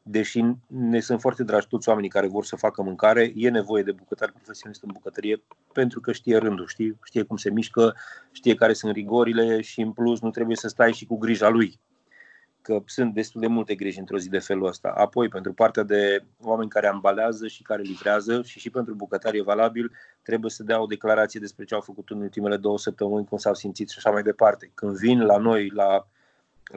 deși 0.01 0.43
ne 0.67 0.99
sunt 0.99 1.19
foarte 1.19 1.43
dragi 1.43 1.67
toți 1.67 1.89
oamenii 1.89 2.09
care 2.09 2.27
vor 2.27 2.45
să 2.45 2.55
facă 2.55 2.81
mâncare, 2.81 3.31
e 3.35 3.49
nevoie 3.49 3.83
de 3.83 3.91
bucătar 3.91 4.31
profesionist 4.31 4.83
în 4.83 4.89
bucătărie 4.93 5.43
pentru 5.73 5.99
că 5.99 6.11
știe 6.11 6.37
rândul, 6.37 6.67
știe, 6.67 6.97
știe 7.03 7.23
cum 7.23 7.37
se 7.37 7.49
mișcă, 7.49 7.95
știe 8.31 8.55
care 8.55 8.73
sunt 8.73 8.93
rigorile 8.93 9.61
și 9.61 9.81
în 9.81 9.91
plus 9.91 10.21
nu 10.21 10.29
trebuie 10.29 10.55
să 10.55 10.67
stai 10.67 10.93
și 10.93 11.05
cu 11.05 11.17
grija 11.17 11.49
lui. 11.49 11.79
Că 12.63 12.81
sunt 12.85 13.13
destul 13.13 13.41
de 13.41 13.47
multe 13.47 13.75
griji 13.75 13.99
într-o 13.99 14.17
zi 14.17 14.29
de 14.29 14.39
felul 14.39 14.67
ăsta. 14.67 14.93
Apoi, 14.95 15.27
pentru 15.27 15.53
partea 15.53 15.83
de 15.83 16.23
oameni 16.41 16.69
care 16.69 16.87
ambalează 16.87 17.47
și 17.47 17.61
care 17.61 17.81
livrează 17.81 18.41
și 18.41 18.59
și 18.59 18.69
pentru 18.69 18.93
bucătari 18.93 19.37
e 19.37 19.41
valabil, 19.41 19.91
trebuie 20.21 20.51
să 20.51 20.63
dea 20.63 20.81
o 20.81 20.85
declarație 20.85 21.39
despre 21.39 21.65
ce 21.65 21.73
au 21.73 21.81
făcut 21.81 22.09
în 22.09 22.21
ultimele 22.21 22.57
două 22.57 22.77
săptămâni, 22.77 23.25
cum 23.25 23.37
s-au 23.37 23.53
simțit 23.53 23.89
și 23.89 23.97
așa 23.97 24.11
mai 24.11 24.23
departe. 24.23 24.71
Când 24.73 24.97
vin 24.97 25.21
la 25.21 25.37
noi, 25.37 25.69
la 25.69 26.07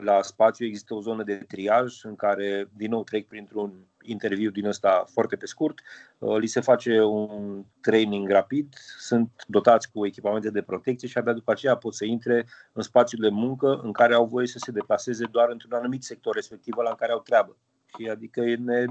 la 0.01 0.23
spațiu 0.23 0.67
există 0.67 0.95
o 0.95 1.01
zonă 1.01 1.23
de 1.23 1.35
triaj 1.35 2.05
în 2.05 2.17
care, 2.17 2.69
din 2.77 2.91
nou, 2.91 3.05
trec 3.05 3.27
printr-un 3.27 3.73
interviu 4.07 4.51
din 4.51 4.67
ăsta 4.67 5.05
foarte 5.13 5.37
pe 5.37 5.47
scurt, 5.47 5.81
uh, 6.19 6.37
li 6.39 6.47
se 6.47 6.61
face 6.61 7.03
un 7.03 7.65
training 7.81 8.31
rapid, 8.31 8.75
sunt 8.99 9.31
dotați 9.47 9.91
cu 9.91 10.07
echipamente 10.07 10.51
de 10.51 10.63
protecție 10.63 11.09
și 11.09 11.19
abia 11.19 11.33
după 11.33 11.51
aceea 11.51 11.77
pot 11.77 11.95
să 11.95 12.05
intre 12.05 12.47
în 12.73 12.83
spațiul 12.83 13.21
de 13.21 13.29
muncă 13.29 13.81
în 13.83 13.93
care 13.93 14.15
au 14.15 14.27
voie 14.27 14.47
să 14.47 14.59
se 14.59 14.71
deplaseze 14.71 15.27
doar 15.31 15.49
într-un 15.51 15.73
anumit 15.73 16.03
sector 16.03 16.35
respectiv 16.35 16.75
la 16.77 16.89
în 16.89 16.97
care 16.97 17.13
au 17.13 17.21
treabă. 17.21 17.57
Și 17.97 18.09
adică 18.09 18.41
ne, 18.41 18.85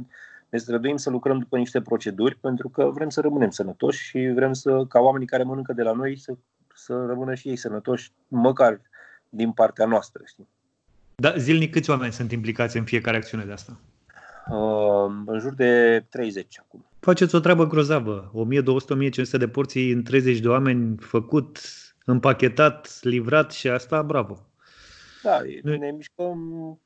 ne 0.50 0.57
străduim 0.57 0.98
să 0.98 1.10
lucrăm 1.10 1.39
după 1.39 1.57
niște 1.57 1.81
proceduri 1.81 2.36
pentru 2.36 2.69
că 2.69 2.89
vrem 2.93 3.10
să 3.10 3.22
rămânem 3.22 3.50
sănătoși 3.50 4.03
și 4.03 4.31
vrem 4.36 4.53
să, 4.53 4.86
ca 4.86 5.00
oamenii 5.00 5.27
care 5.27 5.43
mănâncă 5.43 5.74
de 5.74 5.81
la 5.81 5.91
noi 5.91 6.17
să, 6.17 6.34
să 6.75 7.05
rămână 7.07 7.34
și 7.34 7.50
ei 7.50 7.55
sănătoși, 7.55 8.12
măcar 8.27 8.81
din 9.29 9.51
partea 9.51 9.86
noastră. 9.86 10.22
Știi? 10.25 10.48
Da, 11.15 11.34
zilnic 11.38 11.72
câți 11.72 11.89
oameni 11.89 12.12
sunt 12.12 12.31
implicați 12.31 12.77
în 12.77 12.84
fiecare 12.84 13.17
acțiune 13.17 13.43
de 13.43 13.51
asta? 13.51 13.79
Uh, 14.49 15.11
în 15.25 15.39
jur 15.39 15.53
de 15.53 16.05
30 16.09 16.59
acum. 16.59 16.85
Faceți 16.99 17.35
o 17.35 17.39
treabă 17.39 17.67
grozavă. 17.67 18.31
1200-1500 18.33 19.37
de 19.37 19.47
porții 19.47 19.91
în 19.91 20.03
30 20.03 20.39
de 20.39 20.47
oameni 20.47 20.97
făcut, 20.97 21.59
împachetat, 22.05 22.99
livrat 23.01 23.51
și 23.51 23.69
asta, 23.69 24.01
bravo. 24.01 24.45
Da, 25.23 25.41
ne, 25.63 25.75
ne 25.75 25.91
mișcăm, 25.91 26.79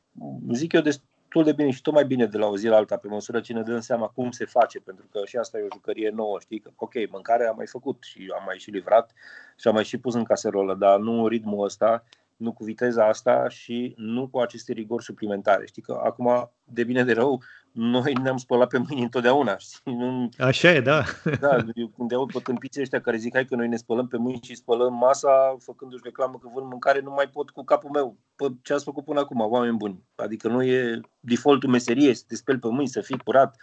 zic 0.51 0.73
eu, 0.73 0.81
destul 0.81 1.43
de 1.43 1.51
bine 1.51 1.71
și 1.71 1.81
tot 1.81 1.93
mai 1.93 2.05
bine 2.05 2.25
de 2.25 2.37
la 2.37 2.45
o 2.45 2.57
zi 2.57 2.67
la 2.67 2.75
alta, 2.75 2.97
pe 2.97 3.07
măsură 3.07 3.39
ce 3.39 3.53
ne 3.53 3.61
dăm 3.61 3.79
seama 3.79 4.07
cum 4.07 4.31
se 4.31 4.45
face, 4.45 4.79
pentru 4.79 5.05
că 5.11 5.21
și 5.25 5.37
asta 5.37 5.57
e 5.57 5.61
o 5.61 5.73
jucărie 5.73 6.09
nouă, 6.09 6.39
știi, 6.39 6.59
că 6.59 6.71
ok, 6.75 6.93
mâncarea 7.11 7.49
am 7.49 7.55
mai 7.55 7.67
făcut 7.67 8.03
și 8.03 8.33
am 8.37 8.43
mai 8.45 8.57
și 8.57 8.71
livrat 8.71 9.13
și 9.57 9.67
am 9.67 9.73
mai 9.73 9.83
și 9.83 9.97
pus 9.97 10.13
în 10.13 10.23
caserolă, 10.23 10.75
dar 10.75 10.99
nu 10.99 11.27
ritmul 11.27 11.65
ăsta 11.65 12.03
nu 12.39 12.53
cu 12.53 12.63
viteza 12.63 13.08
asta 13.08 13.50
și 13.50 13.93
nu 13.98 14.27
cu 14.27 14.39
aceste 14.39 14.74
rigori 14.74 15.03
suplimentare. 15.03 15.65
Știi 15.65 15.81
că 15.81 16.01
acum, 16.03 16.51
de 16.63 16.84
bine 16.84 17.03
de 17.03 17.13
rău, 17.13 17.41
noi 17.72 18.13
ne-am 18.13 18.38
spălat 18.38 18.69
pe 18.69 18.77
mâini 18.77 19.03
întotdeauna. 19.03 19.58
Știi? 19.58 19.93
Nu, 19.93 20.29
Așa 20.38 20.72
e, 20.72 20.81
da. 20.81 21.03
Da, 21.39 21.58
eu 21.75 21.88
când 21.88 22.13
aud 22.13 22.31
pe 22.31 22.41
câmpiții 22.41 22.81
ăștia 22.81 23.01
care 23.01 23.17
zic 23.17 23.34
hai 23.34 23.46
că 23.46 23.55
noi 23.55 23.67
ne 23.67 23.75
spălăm 23.75 24.08
pe 24.08 24.17
mâini 24.17 24.39
și 24.43 24.55
spălăm 24.55 24.93
masa, 24.93 25.55
făcându-și 25.60 26.03
reclamă 26.03 26.38
că 26.41 26.50
vând 26.53 26.67
mâncare, 26.69 27.00
nu 27.00 27.12
mai 27.12 27.29
pot 27.29 27.50
cu 27.50 27.63
capul 27.63 27.89
meu. 27.89 28.17
Pă, 28.36 28.50
ce 28.62 28.74
ați 28.74 28.84
făcut 28.84 29.05
până 29.05 29.19
acum, 29.19 29.39
oameni 29.39 29.77
buni? 29.77 30.03
Adică 30.15 30.48
nu 30.48 30.63
e 30.63 31.00
defaultul 31.19 31.69
meserie, 31.69 32.13
să 32.13 32.24
te 32.27 32.36
speli 32.36 32.60
pe 32.60 32.67
mâini, 32.67 32.88
să 32.88 33.01
fii 33.01 33.17
curat, 33.17 33.55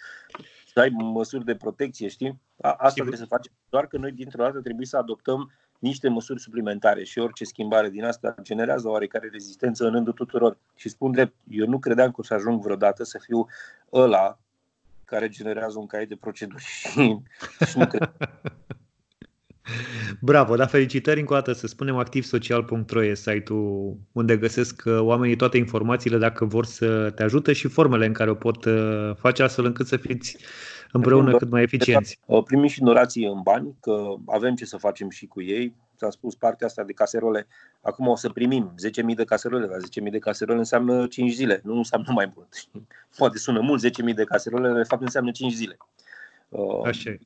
să 0.72 0.80
ai 0.80 0.88
măsuri 0.88 1.44
de 1.44 1.54
protecție, 1.54 2.08
știi? 2.08 2.40
A, 2.60 2.68
asta 2.68 2.88
Sigur. 2.88 3.06
trebuie 3.06 3.18
să 3.18 3.34
facem. 3.34 3.52
Doar 3.68 3.86
că 3.86 3.98
noi 3.98 4.12
dintr-o 4.12 4.42
dată 4.42 4.60
trebuie 4.60 4.86
să 4.86 4.96
adoptăm 4.96 5.52
niște 5.78 6.08
măsuri 6.08 6.40
suplimentare 6.40 7.04
și 7.04 7.18
orice 7.18 7.44
schimbare 7.44 7.90
din 7.90 8.04
asta 8.04 8.34
generează 8.42 8.88
oarecare 8.88 9.28
rezistență 9.32 9.84
în 9.84 9.92
rândul 9.92 10.12
tuturor. 10.12 10.58
Și 10.74 10.88
spun 10.88 11.12
drept, 11.12 11.34
eu 11.50 11.66
nu 11.66 11.78
credeam 11.78 12.10
că 12.10 12.16
o 12.20 12.22
să 12.22 12.34
ajung 12.34 12.62
vreodată 12.62 13.04
să 13.04 13.18
fiu 13.22 13.46
ăla 13.92 14.38
care 15.04 15.28
generează 15.28 15.78
un 15.78 15.86
caiet 15.86 16.08
de 16.08 16.16
proceduri 16.16 16.62
și, 16.90 17.18
și 17.66 17.78
nu 17.78 17.86
cred. 17.86 18.12
Bravo, 20.20 20.56
dar 20.56 20.68
felicitări 20.68 21.20
încă 21.20 21.32
o 21.32 21.36
dată, 21.36 21.52
să 21.52 21.66
spunem 21.66 21.96
activsocial.ro 21.96 23.04
e 23.04 23.14
site-ul 23.14 23.98
unde 24.12 24.36
găsesc 24.36 24.82
uh, 24.86 24.98
oamenii 24.98 25.36
toate 25.36 25.56
informațiile 25.56 26.18
dacă 26.18 26.44
vor 26.44 26.64
să 26.64 27.10
te 27.10 27.22
ajute 27.22 27.52
și 27.52 27.68
formele 27.68 28.06
în 28.06 28.12
care 28.12 28.30
o 28.30 28.34
pot 28.34 28.64
uh, 28.64 29.10
face 29.16 29.42
astfel 29.42 29.64
încât 29.64 29.86
să 29.86 29.96
fiți 29.96 30.36
împreună 30.92 31.36
cât 31.36 31.50
mai 31.50 31.62
eficienți. 31.62 32.20
Primim 32.44 32.66
și 32.66 32.80
donații 32.80 33.26
în 33.26 33.42
bani, 33.42 33.74
că 33.80 34.14
avem 34.26 34.54
ce 34.54 34.64
să 34.64 34.76
facem 34.76 35.10
și 35.10 35.26
cu 35.26 35.42
ei. 35.42 35.74
S-a 35.98 36.10
spus 36.10 36.34
partea 36.34 36.66
asta 36.66 36.82
de 36.82 36.92
caserole. 36.92 37.46
Acum 37.80 38.06
o 38.06 38.16
să 38.16 38.28
primim 38.28 38.74
10.000 39.10 39.14
de 39.14 39.24
caserole, 39.24 39.66
dar 39.66 39.78
10.000 40.04 40.10
de 40.10 40.18
caserole 40.18 40.58
înseamnă 40.58 41.06
5 41.06 41.32
zile, 41.32 41.60
nu 41.64 41.76
înseamnă 41.76 42.12
mai 42.12 42.32
mult. 42.34 42.48
Poate 43.18 43.38
sună 43.38 43.60
mult 43.60 43.86
10.000 43.86 44.14
de 44.14 44.24
caserole, 44.24 44.72
de 44.72 44.82
fapt 44.82 45.02
înseamnă 45.02 45.30
5 45.30 45.52
zile. 45.52 45.76
Așa 46.84 47.16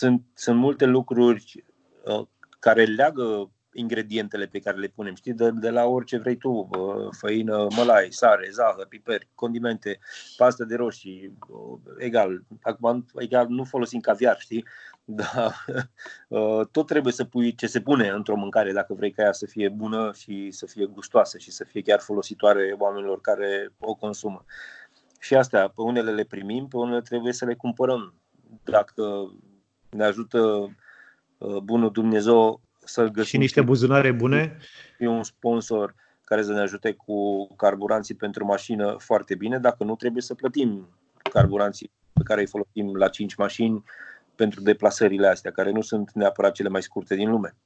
sunt, 0.00 0.22
sunt 0.34 0.58
multe 0.58 0.84
lucruri 0.84 1.64
uh, 2.04 2.26
care 2.58 2.84
leagă 2.84 3.50
ingredientele 3.72 4.46
pe 4.46 4.58
care 4.58 4.76
le 4.76 4.86
punem, 4.86 5.14
știi, 5.14 5.32
de, 5.32 5.50
de 5.50 5.70
la 5.70 5.84
orice 5.84 6.18
vrei 6.18 6.36
tu, 6.36 6.68
făină, 7.10 7.66
mălai, 7.76 8.06
sare, 8.10 8.48
zahăr, 8.52 8.86
piper, 8.86 9.22
condimente, 9.34 9.98
pastă 10.36 10.64
de 10.64 10.74
roșii, 10.74 11.38
egal. 11.98 12.42
Acum, 12.62 13.06
egal, 13.14 13.46
nu 13.48 13.64
folosim 13.64 14.00
caviar, 14.00 14.38
știi, 14.38 14.64
dar 15.04 15.64
tot 16.70 16.86
trebuie 16.86 17.12
să 17.12 17.24
pui 17.24 17.54
ce 17.54 17.66
se 17.66 17.80
pune 17.80 18.08
într-o 18.08 18.36
mâncare 18.36 18.72
dacă 18.72 18.94
vrei 18.94 19.10
ca 19.10 19.22
ea 19.22 19.32
să 19.32 19.46
fie 19.46 19.68
bună 19.68 20.12
și 20.14 20.50
să 20.50 20.66
fie 20.66 20.86
gustoasă 20.86 21.38
și 21.38 21.50
să 21.50 21.64
fie 21.64 21.82
chiar 21.82 22.00
folositoare 22.00 22.74
oamenilor 22.78 23.20
care 23.20 23.72
o 23.78 23.94
consumă. 23.94 24.44
Și 25.20 25.34
astea, 25.34 25.68
pe 25.68 25.80
unele 25.82 26.10
le 26.10 26.24
primim, 26.24 26.68
pe 26.68 26.76
unele 26.76 27.00
trebuie 27.00 27.32
să 27.32 27.44
le 27.44 27.54
cumpărăm. 27.54 28.14
Dacă 28.64 29.32
ne 29.90 30.04
ajută 30.04 30.70
bunul 31.62 31.90
Dumnezeu 31.92 32.60
să 32.90 33.04
găsim 33.04 33.24
și 33.24 33.36
niște 33.36 33.62
buzunare 33.62 34.12
bune. 34.12 34.58
E 34.98 35.06
un 35.06 35.22
sponsor 35.22 35.94
care 36.24 36.42
să 36.42 36.52
ne 36.52 36.60
ajute 36.60 36.92
cu 36.92 37.46
carburanții 37.56 38.14
pentru 38.14 38.44
mașină 38.44 38.96
foarte 38.98 39.34
bine. 39.34 39.58
Dacă 39.58 39.84
nu, 39.84 39.96
trebuie 39.96 40.22
să 40.22 40.34
plătim 40.34 40.88
carburanții 41.32 41.90
pe 42.12 42.22
care 42.24 42.40
îi 42.40 42.46
folosim 42.46 42.96
la 42.96 43.08
5 43.08 43.34
mașini 43.34 43.84
pentru 44.34 44.60
deplasările 44.60 45.26
astea, 45.26 45.50
care 45.50 45.70
nu 45.70 45.80
sunt 45.80 46.10
neapărat 46.12 46.52
cele 46.52 46.68
mai 46.68 46.82
scurte 46.82 47.14
din 47.14 47.30
lume. 47.30 47.56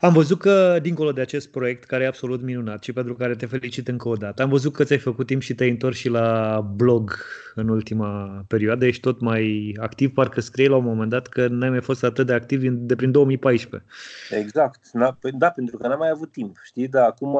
Am 0.00 0.12
văzut 0.12 0.38
că, 0.38 0.78
dincolo 0.82 1.12
de 1.12 1.20
acest 1.20 1.50
proiect, 1.50 1.84
care 1.84 2.04
e 2.04 2.06
absolut 2.06 2.42
minunat 2.42 2.82
și 2.82 2.92
pentru 2.92 3.14
care 3.14 3.34
te 3.34 3.46
felicit 3.46 3.88
încă 3.88 4.08
o 4.08 4.14
dată, 4.14 4.42
am 4.42 4.48
văzut 4.48 4.72
că 4.72 4.84
ți-ai 4.84 4.98
făcut 4.98 5.26
timp 5.26 5.42
și 5.42 5.54
te-ai 5.54 5.70
întors 5.70 5.96
și 5.96 6.08
la 6.08 6.60
blog 6.60 7.16
în 7.54 7.68
ultima 7.68 8.44
perioadă. 8.48 8.86
Ești 8.86 9.00
tot 9.00 9.20
mai 9.20 9.76
activ, 9.80 10.12
parcă 10.12 10.40
scrie 10.40 10.68
la 10.68 10.76
un 10.76 10.84
moment 10.84 11.10
dat 11.10 11.26
că 11.26 11.46
n-ai 11.48 11.70
mai 11.70 11.80
fost 11.80 12.04
atât 12.04 12.26
de 12.26 12.32
activ 12.32 12.62
de 12.70 12.94
prin 12.94 13.10
2014. 13.10 13.90
Exact. 14.30 14.80
Păi 15.20 15.32
da, 15.32 15.50
pentru 15.50 15.76
că 15.76 15.86
n-am 15.86 15.98
mai 15.98 16.10
avut 16.10 16.32
timp. 16.32 16.56
Știi, 16.64 16.88
dar 16.88 17.06
acum, 17.06 17.38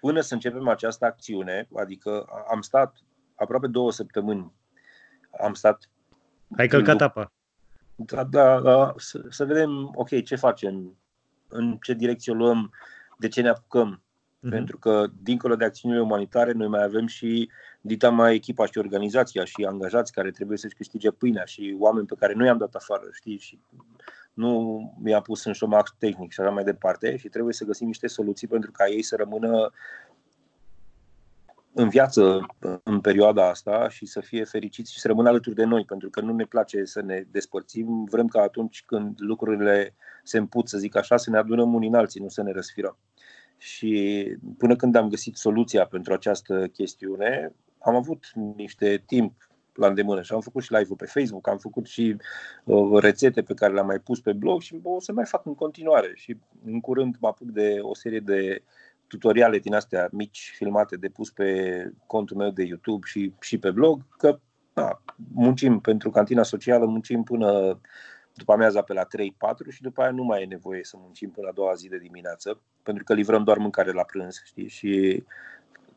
până 0.00 0.20
să 0.20 0.34
începem 0.34 0.68
această 0.68 1.04
acțiune, 1.04 1.68
adică 1.76 2.26
am 2.50 2.60
stat 2.60 2.96
aproape 3.34 3.66
două 3.66 3.92
săptămâni, 3.92 4.52
am 5.42 5.54
stat... 5.54 5.90
Ai 6.56 6.68
călcat 6.68 7.00
apa. 7.00 7.32
Da, 7.96 8.24
da, 8.24 8.60
da 8.60 8.94
să, 8.96 9.24
să 9.28 9.44
vedem, 9.44 9.90
ok, 9.94 10.22
ce 10.22 10.36
facem, 10.36 10.96
în 11.48 11.78
ce 11.82 11.94
direcție 11.94 12.32
o 12.32 12.36
luăm, 12.36 12.72
de 13.18 13.28
ce 13.28 13.40
ne 13.40 13.48
apucăm. 13.48 13.98
Uh-huh. 13.98 14.50
Pentru 14.50 14.78
că, 14.78 15.06
dincolo 15.22 15.56
de 15.56 15.64
acțiunile 15.64 16.00
umanitare, 16.00 16.52
noi 16.52 16.68
mai 16.68 16.82
avem 16.82 17.06
și 17.06 17.50
dita 17.80 18.10
mai 18.10 18.34
echipa 18.34 18.66
și 18.66 18.78
organizația 18.78 19.44
și 19.44 19.64
angajați 19.64 20.12
care 20.12 20.30
trebuie 20.30 20.58
să-și 20.58 20.74
câștige 20.74 21.10
pâinea 21.10 21.44
și 21.44 21.76
oameni 21.78 22.06
pe 22.06 22.14
care 22.18 22.32
noi 22.34 22.46
i-am 22.46 22.58
dat 22.58 22.74
afară, 22.74 23.08
știi, 23.12 23.38
și 23.38 23.58
nu 24.34 24.92
mi-a 25.02 25.20
pus 25.20 25.44
în 25.44 25.52
șomac 25.52 25.94
tehnic 25.98 26.32
și 26.32 26.40
așa 26.40 26.50
mai 26.50 26.64
departe 26.64 27.16
și 27.16 27.28
trebuie 27.28 27.54
să 27.54 27.64
găsim 27.64 27.86
niște 27.86 28.06
soluții 28.06 28.46
pentru 28.46 28.70
ca 28.70 28.86
ei 28.86 29.02
să 29.02 29.16
rămână 29.16 29.72
în 31.74 31.88
viață 31.88 32.46
în 32.82 33.00
perioada 33.00 33.48
asta 33.48 33.88
și 33.88 34.06
să 34.06 34.20
fie 34.20 34.44
fericiți 34.44 34.92
și 34.92 35.00
să 35.00 35.06
rămână 35.08 35.28
alături 35.28 35.54
de 35.54 35.64
noi, 35.64 35.84
pentru 35.84 36.10
că 36.10 36.20
nu 36.20 36.32
ne 36.32 36.44
place 36.44 36.84
să 36.84 37.02
ne 37.02 37.24
despărțim. 37.30 38.04
Vrem 38.04 38.26
ca 38.26 38.40
atunci 38.40 38.82
când 38.86 39.14
lucrurile 39.20 39.94
se 40.22 40.38
împut, 40.38 40.68
să 40.68 40.78
zic 40.78 40.96
așa, 40.96 41.16
să 41.16 41.30
ne 41.30 41.38
adunăm 41.38 41.74
unii 41.74 41.88
în 41.88 41.94
alții, 41.94 42.20
nu 42.20 42.28
să 42.28 42.42
ne 42.42 42.52
răsfirăm. 42.52 42.98
Și 43.56 44.24
până 44.58 44.76
când 44.76 44.94
am 44.96 45.08
găsit 45.08 45.36
soluția 45.36 45.86
pentru 45.86 46.12
această 46.12 46.66
chestiune, 46.66 47.52
am 47.78 47.94
avut 47.94 48.24
niște 48.56 49.02
timp 49.06 49.32
la 49.74 49.86
îndemână 49.86 50.22
și 50.22 50.32
am 50.32 50.40
făcut 50.40 50.62
și 50.62 50.72
live-ul 50.72 50.96
pe 50.96 51.06
Facebook, 51.06 51.48
am 51.48 51.58
făcut 51.58 51.86
și 51.86 52.16
uh, 52.64 53.00
rețete 53.00 53.42
pe 53.42 53.54
care 53.54 53.72
le-am 53.72 53.86
mai 53.86 53.98
pus 53.98 54.20
pe 54.20 54.32
blog 54.32 54.60
și 54.60 54.80
o 54.82 55.00
să 55.00 55.12
mai 55.12 55.24
fac 55.24 55.46
în 55.46 55.54
continuare. 55.54 56.12
Și 56.14 56.36
în 56.64 56.80
curând 56.80 57.16
mă 57.20 57.28
apuc 57.28 57.48
de 57.48 57.78
o 57.80 57.94
serie 57.94 58.20
de 58.20 58.62
tutoriale 59.14 59.58
din 59.58 59.74
astea 59.74 60.08
mici, 60.12 60.52
filmate, 60.56 60.96
de 60.96 61.08
pus 61.08 61.30
pe 61.30 61.48
contul 62.06 62.36
meu 62.36 62.50
de 62.50 62.62
YouTube 62.62 63.06
și, 63.06 63.32
și 63.40 63.58
pe 63.58 63.70
blog, 63.70 64.06
că 64.18 64.38
da, 64.72 65.02
muncim 65.32 65.80
pentru 65.80 66.10
cantina 66.10 66.42
socială, 66.42 66.86
muncim 66.86 67.22
până 67.22 67.80
după 68.34 68.52
amiaza 68.52 68.82
pe 68.82 68.92
la 68.92 69.04
3-4 69.04 69.06
și 69.70 69.82
după 69.82 70.02
aia 70.02 70.10
nu 70.10 70.22
mai 70.22 70.42
e 70.42 70.46
nevoie 70.46 70.84
să 70.84 70.96
muncim 70.98 71.30
până 71.30 71.46
la 71.46 71.52
doua 71.52 71.74
zi 71.74 71.88
de 71.88 71.98
dimineață, 71.98 72.60
pentru 72.82 73.04
că 73.04 73.14
livrăm 73.14 73.44
doar 73.44 73.58
mâncare 73.58 73.92
la 73.92 74.02
prânz, 74.02 74.42
știi? 74.44 74.68
Și 74.68 75.24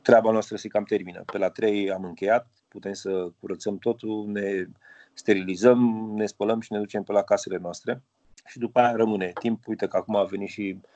treaba 0.01 0.31
noastră 0.31 0.55
se 0.55 0.67
cam 0.67 0.83
termină. 0.83 1.23
Pe 1.31 1.37
la 1.37 1.49
3 1.49 1.91
am 1.91 2.03
încheiat, 2.03 2.47
putem 2.67 2.93
să 2.93 3.31
curățăm 3.39 3.77
totul, 3.77 4.25
ne 4.27 4.65
sterilizăm, 5.13 6.11
ne 6.15 6.25
spălăm 6.25 6.59
și 6.59 6.71
ne 6.71 6.79
ducem 6.79 7.03
pe 7.03 7.11
la 7.11 7.21
casele 7.23 7.57
noastre. 7.57 8.01
Și 8.45 8.59
după 8.59 8.79
aia 8.79 8.95
rămâne 8.95 9.31
timp. 9.39 9.67
Uite 9.67 9.87
că 9.87 9.97
acum 9.97 10.15
a 10.15 10.23
venit 10.23 10.49
și 10.49 10.79
uh, 10.81 10.89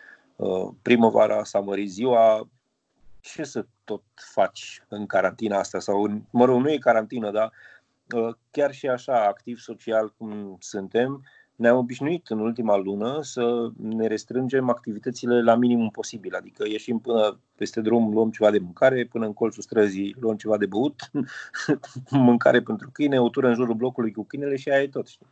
primăvara, 0.81 1.43
s-a 1.43 1.59
mărit 1.59 1.89
ziua. 1.89 2.49
Ce 3.19 3.43
să 3.43 3.65
tot 3.83 4.03
faci 4.33 4.83
în 4.87 5.05
carantina 5.05 5.57
asta? 5.57 5.79
Sau, 5.79 6.03
în, 6.03 6.21
mă 6.31 6.45
rog, 6.45 6.61
nu 6.61 6.71
e 6.71 6.77
carantină, 6.77 7.31
dar 7.31 7.51
uh, 8.15 8.33
chiar 8.51 8.73
și 8.73 8.87
așa, 8.87 9.25
activ 9.25 9.57
social 9.57 10.13
cum 10.17 10.57
suntem, 10.59 11.23
ne-am 11.55 11.77
obișnuit 11.77 12.27
în 12.27 12.39
ultima 12.39 12.75
lună 12.75 13.19
să 13.21 13.69
ne 13.75 14.07
restrângem 14.07 14.69
activitățile 14.69 15.41
la 15.41 15.55
minimum 15.55 15.89
posibil. 15.89 16.35
Adică 16.35 16.67
ieșim 16.67 16.99
până 16.99 17.39
peste 17.55 17.81
drum, 17.81 18.13
luăm 18.13 18.31
ceva 18.31 18.51
de 18.51 18.59
mâncare, 18.59 19.05
până 19.05 19.25
în 19.25 19.33
colțul 19.33 19.63
străzii 19.63 20.15
luăm 20.19 20.35
ceva 20.35 20.57
de 20.57 20.65
băut, 20.65 21.11
mâncare 22.09 22.61
pentru 22.61 22.89
câine, 22.91 23.21
o 23.21 23.29
tură 23.29 23.47
în 23.47 23.53
jurul 23.53 23.75
blocului 23.75 24.11
cu 24.11 24.23
câinele 24.23 24.55
și 24.55 24.69
aia 24.69 24.81
e 24.81 24.87
tot. 24.87 25.07
Știi? 25.07 25.27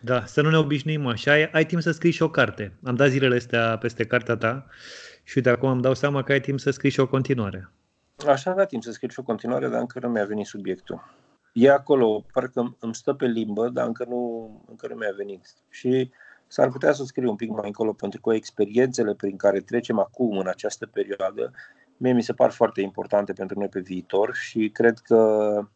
Da, 0.00 0.24
să 0.24 0.42
nu 0.42 0.50
ne 0.50 0.56
obișnuim 0.56 1.06
așa. 1.06 1.32
Ai, 1.32 1.50
ai 1.52 1.66
timp 1.66 1.82
să 1.82 1.90
scrii 1.90 2.10
și 2.10 2.22
o 2.22 2.30
carte. 2.30 2.72
Am 2.84 2.94
dat 2.94 3.08
zilele 3.08 3.36
astea 3.36 3.78
peste 3.78 4.06
cartea 4.06 4.36
ta 4.36 4.66
și 5.22 5.32
uite, 5.36 5.50
acum 5.50 5.68
îmi 5.68 5.82
dau 5.82 5.94
seama 5.94 6.22
că 6.22 6.32
ai 6.32 6.40
timp 6.40 6.60
să 6.60 6.70
scrii 6.70 6.90
și 6.90 7.00
o 7.00 7.08
continuare. 7.08 7.70
Aș 8.26 8.46
avea 8.46 8.64
timp 8.64 8.82
să 8.82 8.92
scriu 8.92 9.08
și 9.08 9.18
o 9.18 9.22
continuare, 9.22 9.68
dar 9.68 9.80
încă 9.80 9.98
nu 10.02 10.08
mi-a 10.08 10.24
venit 10.24 10.46
subiectul 10.46 11.18
e 11.52 11.70
acolo, 11.70 12.24
parcă 12.32 12.76
îmi 12.78 12.94
stă 12.94 13.12
pe 13.12 13.26
limbă, 13.26 13.68
dar 13.68 13.86
încă 13.86 14.04
nu, 14.08 14.50
încă 14.68 14.86
nu 14.88 14.94
mi-a 14.94 15.12
venit. 15.16 15.54
Și 15.68 16.10
s-ar 16.46 16.68
putea 16.68 16.92
să 16.92 17.04
scriu 17.04 17.30
un 17.30 17.36
pic 17.36 17.50
mai 17.50 17.66
încolo, 17.66 17.92
pentru 17.92 18.20
că 18.20 18.34
experiențele 18.34 19.14
prin 19.14 19.36
care 19.36 19.60
trecem 19.60 19.98
acum 19.98 20.38
în 20.38 20.46
această 20.46 20.86
perioadă, 20.86 21.52
mie 21.96 22.12
mi 22.12 22.22
se 22.22 22.32
par 22.32 22.50
foarte 22.50 22.80
importante 22.80 23.32
pentru 23.32 23.58
noi 23.58 23.68
pe 23.68 23.80
viitor 23.80 24.34
și 24.34 24.70
cred 24.70 24.98
că 24.98 25.16
uh, 25.58 25.66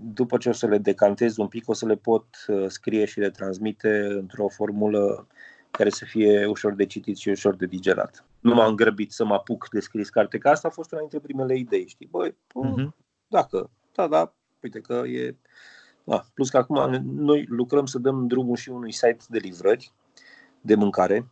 după 0.00 0.36
ce 0.36 0.48
o 0.48 0.52
să 0.52 0.66
le 0.66 0.78
decantez 0.78 1.36
un 1.36 1.48
pic, 1.48 1.68
o 1.68 1.72
să 1.72 1.86
le 1.86 1.96
pot 1.96 2.26
uh, 2.48 2.64
scrie 2.68 3.04
și 3.04 3.18
le 3.18 3.30
transmite 3.30 4.06
într-o 4.06 4.48
formulă 4.48 5.26
care 5.70 5.90
să 5.90 6.04
fie 6.04 6.46
ușor 6.46 6.74
de 6.74 6.86
citit 6.86 7.16
și 7.16 7.28
ușor 7.28 7.56
de 7.56 7.66
digerat. 7.66 8.24
Nu 8.40 8.54
m-am 8.54 8.74
grăbit 8.74 9.12
să 9.12 9.24
mă 9.24 9.34
apuc 9.34 9.68
de 9.72 9.80
scris 9.80 10.08
carte, 10.08 10.38
că 10.38 10.48
asta 10.48 10.68
a 10.68 10.70
fost 10.70 10.92
una 10.92 11.00
dintre 11.00 11.18
primele 11.18 11.56
idei, 11.56 11.86
știi? 11.86 12.08
Băi, 12.10 12.30
uh-huh. 12.30 12.88
dacă, 13.28 13.70
da, 13.94 14.06
da, 14.06 14.34
Uite 14.62 14.80
că 14.80 15.02
e... 15.06 15.36
Da. 16.04 16.24
Plus 16.34 16.50
că 16.50 16.56
acum 16.56 17.04
noi 17.04 17.44
lucrăm 17.48 17.86
să 17.86 17.98
dăm 17.98 18.26
drumul 18.26 18.56
și 18.56 18.68
unui 18.68 18.92
site 18.92 19.24
de 19.28 19.38
livrări 19.38 19.92
de 20.60 20.74
mâncare, 20.74 21.28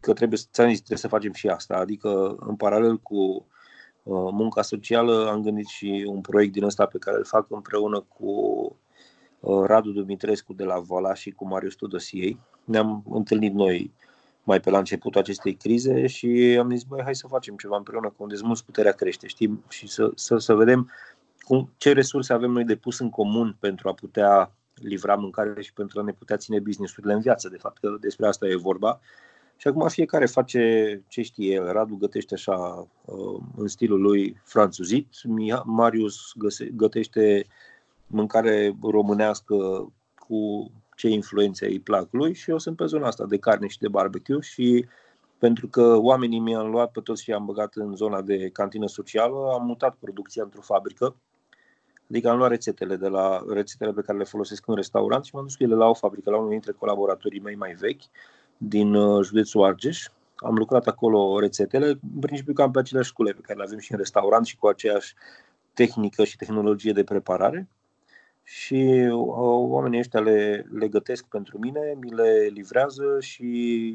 că 0.00 0.12
trebuie, 0.12 0.38
trebuie 0.50 0.76
să 0.76 1.08
facem 1.08 1.32
și 1.32 1.48
asta. 1.48 1.76
Adică, 1.76 2.36
în 2.40 2.56
paralel 2.56 2.98
cu 2.98 3.46
munca 4.02 4.62
socială, 4.62 5.28
am 5.30 5.42
gândit 5.42 5.66
și 5.66 6.04
un 6.06 6.20
proiect 6.20 6.52
din 6.52 6.64
ăsta 6.64 6.86
pe 6.86 6.98
care 6.98 7.16
îl 7.16 7.24
fac 7.24 7.46
împreună 7.48 8.00
cu 8.00 8.76
Radu 9.40 9.90
Dumitrescu 9.90 10.52
de 10.52 10.64
la 10.64 10.78
Vala 10.78 11.14
și 11.14 11.30
cu 11.30 11.46
Marius 11.46 11.74
Tudosiei. 11.74 12.38
Ne-am 12.64 13.04
întâlnit 13.10 13.52
noi 13.52 13.92
mai 14.42 14.60
pe 14.60 14.70
la 14.70 14.78
începutul 14.78 15.20
acestei 15.20 15.54
crize 15.54 16.06
și 16.06 16.56
am 16.60 16.70
zis, 16.70 16.82
băi, 16.82 17.02
hai 17.02 17.14
să 17.14 17.26
facem 17.26 17.56
ceva 17.56 17.76
împreună, 17.76 18.08
că 18.08 18.14
unde 18.16 18.36
mulți 18.42 18.64
puterea 18.64 18.92
crește, 18.92 19.26
știi? 19.26 19.64
Și 19.68 19.88
să, 19.88 20.10
să, 20.14 20.36
să 20.36 20.54
vedem 20.54 20.90
cum, 21.40 21.72
ce 21.76 21.92
resurse 21.92 22.32
avem 22.32 22.50
noi 22.50 22.64
de 22.64 22.76
pus 22.76 22.98
în 22.98 23.10
comun 23.10 23.56
pentru 23.60 23.88
a 23.88 23.92
putea 23.92 24.52
livra 24.74 25.14
mâncare 25.14 25.62
și 25.62 25.72
pentru 25.72 26.00
a 26.00 26.02
ne 26.02 26.12
putea 26.12 26.36
ține 26.36 26.58
business-urile 26.58 27.12
în 27.12 27.20
viață. 27.20 27.48
De 27.48 27.56
fapt, 27.56 27.78
că 27.78 27.96
despre 28.00 28.26
asta 28.26 28.46
e 28.46 28.56
vorba. 28.56 29.00
Și 29.60 29.68
acum 29.68 29.88
fiecare 29.88 30.26
face 30.26 31.02
ce 31.08 31.22
știe 31.22 31.54
el. 31.54 31.72
Radu 31.72 31.96
gătește 31.96 32.34
așa 32.34 32.88
uh, 33.04 33.40
în 33.56 33.66
stilul 33.66 34.00
lui 34.00 34.40
franțuzit, 34.44 35.06
Marius 35.64 36.32
gătește 36.72 37.46
mâncare 38.06 38.76
românească 38.82 39.56
cu 40.18 40.70
ce 40.96 41.08
influențe 41.08 41.66
îi 41.66 41.80
plac 41.80 42.08
lui. 42.10 42.34
Și 42.34 42.50
eu 42.50 42.58
sunt 42.58 42.76
pe 42.76 42.84
zona 42.84 43.06
asta 43.06 43.26
de 43.26 43.38
carne 43.38 43.66
și 43.66 43.78
de 43.78 43.88
barbecue. 43.88 44.40
Și 44.40 44.86
pentru 45.38 45.68
că 45.68 45.96
oamenii 45.96 46.38
mi-au 46.38 46.66
luat 46.66 46.90
pe 46.90 47.00
toți 47.00 47.22
și 47.22 47.32
am 47.32 47.44
băgat 47.44 47.74
în 47.74 47.94
zona 47.96 48.22
de 48.22 48.48
cantină 48.48 48.86
socială, 48.86 49.50
am 49.52 49.66
mutat 49.66 49.96
producția 50.00 50.42
într-o 50.42 50.60
fabrică. 50.60 51.16
Adică 52.10 52.28
am 52.28 52.36
luat 52.36 52.50
rețetele 52.50 52.96
de 52.96 53.08
la 53.08 53.44
rețetele 53.48 53.92
pe 53.92 54.02
care 54.02 54.18
le 54.18 54.24
folosesc 54.24 54.66
în 54.66 54.74
restaurant 54.74 55.24
și 55.24 55.34
m-am 55.34 55.44
dus 55.44 55.56
cu 55.56 55.62
ele 55.62 55.74
la 55.74 55.88
o 55.88 55.94
fabrică, 55.94 56.30
la 56.30 56.36
unul 56.36 56.50
dintre 56.50 56.72
colaboratorii 56.72 57.40
mei 57.40 57.54
mai 57.54 57.74
vechi 57.74 58.02
din 58.62 58.94
uh, 58.94 59.24
județul 59.24 59.64
Argeș. 59.64 60.06
Am 60.36 60.54
lucrat 60.54 60.86
acolo 60.86 61.38
rețetele, 61.38 61.86
în 61.86 62.20
principiu 62.20 62.52
cam 62.52 62.70
pe 62.70 62.78
aceleași 62.78 63.08
scule 63.08 63.32
pe 63.32 63.40
care 63.40 63.58
le 63.58 63.64
avem 63.66 63.78
și 63.78 63.92
în 63.92 63.98
restaurant 63.98 64.46
și 64.46 64.56
cu 64.56 64.66
aceeași 64.66 65.14
tehnică 65.72 66.24
și 66.24 66.36
tehnologie 66.36 66.92
de 66.92 67.04
preparare. 67.04 67.68
Și 68.42 69.08
uh, 69.10 69.68
oamenii 69.68 69.98
ăștia 69.98 70.20
le, 70.20 70.66
le 70.72 70.88
gătesc 70.88 71.24
pentru 71.24 71.58
mine, 71.58 71.96
mi 72.00 72.10
le 72.10 72.48
livrează 72.52 73.20
și 73.20 73.46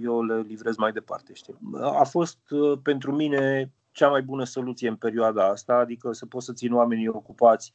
eu 0.03 0.23
le 0.23 0.41
livrez 0.41 0.75
mai 0.75 0.91
departe. 0.91 1.33
Știi? 1.33 1.57
A 1.81 2.03
fost 2.03 2.39
uh, 2.49 2.79
pentru 2.83 3.11
mine 3.15 3.71
cea 3.91 4.09
mai 4.09 4.21
bună 4.21 4.43
soluție 4.43 4.89
în 4.89 4.95
perioada 4.95 5.47
asta, 5.47 5.73
adică 5.73 6.11
să 6.11 6.25
pot 6.25 6.41
să 6.41 6.53
țin 6.53 6.73
oamenii 6.73 7.07
ocupați 7.07 7.73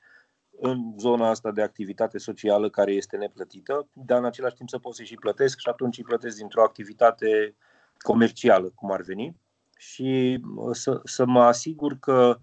în 0.60 0.94
zona 0.98 1.28
asta 1.28 1.50
de 1.50 1.62
activitate 1.62 2.18
socială 2.18 2.70
care 2.70 2.92
este 2.92 3.16
neplătită, 3.16 3.88
dar 3.92 4.18
în 4.18 4.24
același 4.24 4.54
timp 4.54 4.68
să 4.68 4.78
pot 4.78 4.94
să 4.94 5.02
și 5.02 5.14
plătesc 5.14 5.58
și 5.58 5.68
atunci 5.68 5.98
îi 5.98 6.04
plătesc 6.04 6.36
dintr-o 6.36 6.62
activitate 6.62 7.54
comercială, 7.98 8.72
cum 8.74 8.92
ar 8.92 9.00
veni, 9.00 9.36
și 9.76 10.40
uh, 10.56 10.74
să, 10.74 11.00
să 11.04 11.24
mă 11.26 11.40
asigur 11.42 11.98
că 11.98 12.38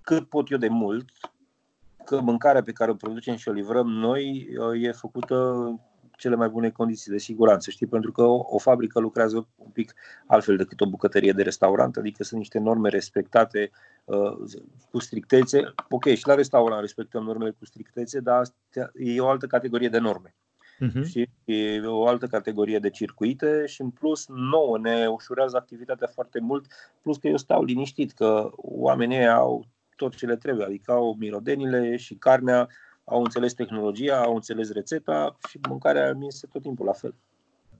cât 0.00 0.28
pot 0.28 0.50
eu 0.50 0.58
de 0.58 0.68
mult, 0.68 1.08
că 2.04 2.20
mâncarea 2.20 2.62
pe 2.62 2.72
care 2.72 2.90
o 2.90 2.94
producem 2.94 3.36
și 3.36 3.48
o 3.48 3.52
livrăm 3.52 3.86
noi 3.86 4.48
uh, 4.58 4.82
e 4.82 4.92
făcută 4.92 5.66
cele 6.16 6.34
mai 6.34 6.48
bune 6.48 6.70
condiții 6.70 7.12
de 7.12 7.18
siguranță, 7.18 7.70
știi? 7.70 7.86
Pentru 7.86 8.12
că 8.12 8.22
o, 8.22 8.44
o 8.48 8.58
fabrică 8.58 9.00
lucrează 9.00 9.48
un 9.56 9.70
pic 9.70 9.94
altfel 10.26 10.56
decât 10.56 10.80
o 10.80 10.88
bucătărie 10.88 11.32
de 11.32 11.42
restaurant, 11.42 11.96
adică 11.96 12.24
sunt 12.24 12.38
niște 12.38 12.58
norme 12.58 12.88
respectate 12.88 13.70
uh, 13.72 13.95
cu 14.90 14.98
strictețe. 14.98 15.74
Ok, 15.88 16.04
și 16.04 16.26
la 16.26 16.34
restaurant 16.34 16.80
respectăm 16.80 17.24
normele 17.24 17.50
cu 17.50 17.64
strictețe, 17.64 18.20
dar 18.20 18.38
astea, 18.38 18.90
e 18.94 19.20
o 19.20 19.28
altă 19.28 19.46
categorie 19.46 19.88
de 19.88 19.98
norme. 19.98 20.34
Uh-huh. 20.80 21.08
Și 21.08 21.28
e 21.44 21.86
o 21.86 22.06
altă 22.06 22.26
categorie 22.26 22.78
de 22.78 22.90
circuite 22.90 23.66
și 23.66 23.80
în 23.80 23.90
plus 23.90 24.26
nouă 24.28 24.78
ne 24.78 25.06
ușurează 25.06 25.56
activitatea 25.56 26.06
foarte 26.06 26.40
mult, 26.40 26.66
plus 27.02 27.16
că 27.16 27.28
eu 27.28 27.36
stau 27.36 27.64
liniștit 27.64 28.12
că 28.12 28.50
oamenii 28.56 29.28
au 29.28 29.66
tot 29.96 30.14
ce 30.14 30.26
le 30.26 30.36
trebuie, 30.36 30.66
adică 30.66 30.92
au 30.92 31.16
mirodenile 31.18 31.96
și 31.96 32.14
carnea 32.14 32.68
au 33.04 33.22
înțeles 33.22 33.54
tehnologia, 33.54 34.22
au 34.22 34.34
înțeles 34.34 34.72
rețeta 34.72 35.36
și 35.48 35.60
mâncarea 35.68 36.12
mi 36.12 36.26
este 36.26 36.46
tot 36.52 36.62
timpul 36.62 36.86
la 36.86 36.92
fel. 36.92 37.14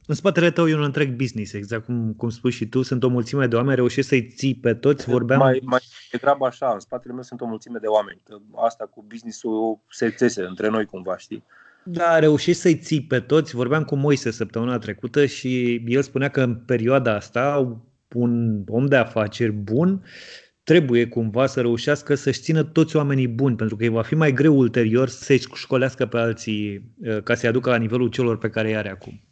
În 0.06 0.14
spatele 0.14 0.50
tău 0.50 0.68
e 0.68 0.74
un 0.74 0.82
întreg 0.82 1.16
business, 1.16 1.52
exact 1.52 1.84
cum, 1.84 2.12
cum 2.12 2.28
spui 2.28 2.50
și 2.50 2.66
tu, 2.66 2.82
sunt 2.82 3.02
o 3.02 3.08
mulțime 3.08 3.46
de 3.46 3.56
oameni, 3.56 3.74
reușești 3.74 4.08
să-i 4.08 4.28
ții 4.28 4.54
pe 4.54 4.74
toți, 4.74 5.08
vorbeam... 5.10 5.40
Mai, 5.40 5.60
mai 5.64 5.80
degrabă 6.10 6.46
așa, 6.46 6.70
în 6.72 6.80
spatele 6.80 7.12
meu 7.12 7.22
sunt 7.22 7.40
o 7.40 7.46
mulțime 7.46 7.78
de 7.78 7.86
oameni, 7.86 8.20
că 8.24 8.36
asta 8.54 8.84
cu 8.84 9.04
business-ul 9.08 9.78
se 9.90 10.10
țese 10.10 10.42
între 10.42 10.68
noi 10.68 10.84
cumva, 10.84 11.16
știi? 11.16 11.44
Da, 11.84 12.18
reușești 12.18 12.60
să-i 12.60 12.78
ții 12.78 13.02
pe 13.02 13.20
toți, 13.20 13.54
vorbeam 13.54 13.84
cu 13.84 13.96
Moise 13.96 14.30
săptămâna 14.30 14.78
trecută 14.78 15.26
și 15.26 15.82
el 15.86 16.02
spunea 16.02 16.28
că 16.28 16.40
în 16.42 16.54
perioada 16.54 17.14
asta 17.14 17.76
un 18.14 18.62
om 18.68 18.86
de 18.86 18.96
afaceri 18.96 19.52
bun 19.52 20.02
trebuie 20.62 21.08
cumva 21.08 21.46
să 21.46 21.60
reușească 21.60 22.14
să-și 22.14 22.40
țină 22.40 22.62
toți 22.62 22.96
oamenii 22.96 23.28
buni, 23.28 23.56
pentru 23.56 23.76
că 23.76 23.82
îi 23.82 23.88
va 23.88 24.02
fi 24.02 24.14
mai 24.14 24.32
greu 24.32 24.56
ulterior 24.56 25.08
să-și 25.08 25.46
școlească 25.54 26.06
pe 26.06 26.18
alții 26.18 26.92
uh, 26.96 27.22
ca 27.22 27.34
să-i 27.34 27.48
aducă 27.48 27.70
la 27.70 27.76
nivelul 27.76 28.08
celor 28.08 28.38
pe 28.38 28.50
care 28.50 28.68
îi 28.68 28.76
are 28.76 28.90
acum. 28.90 29.25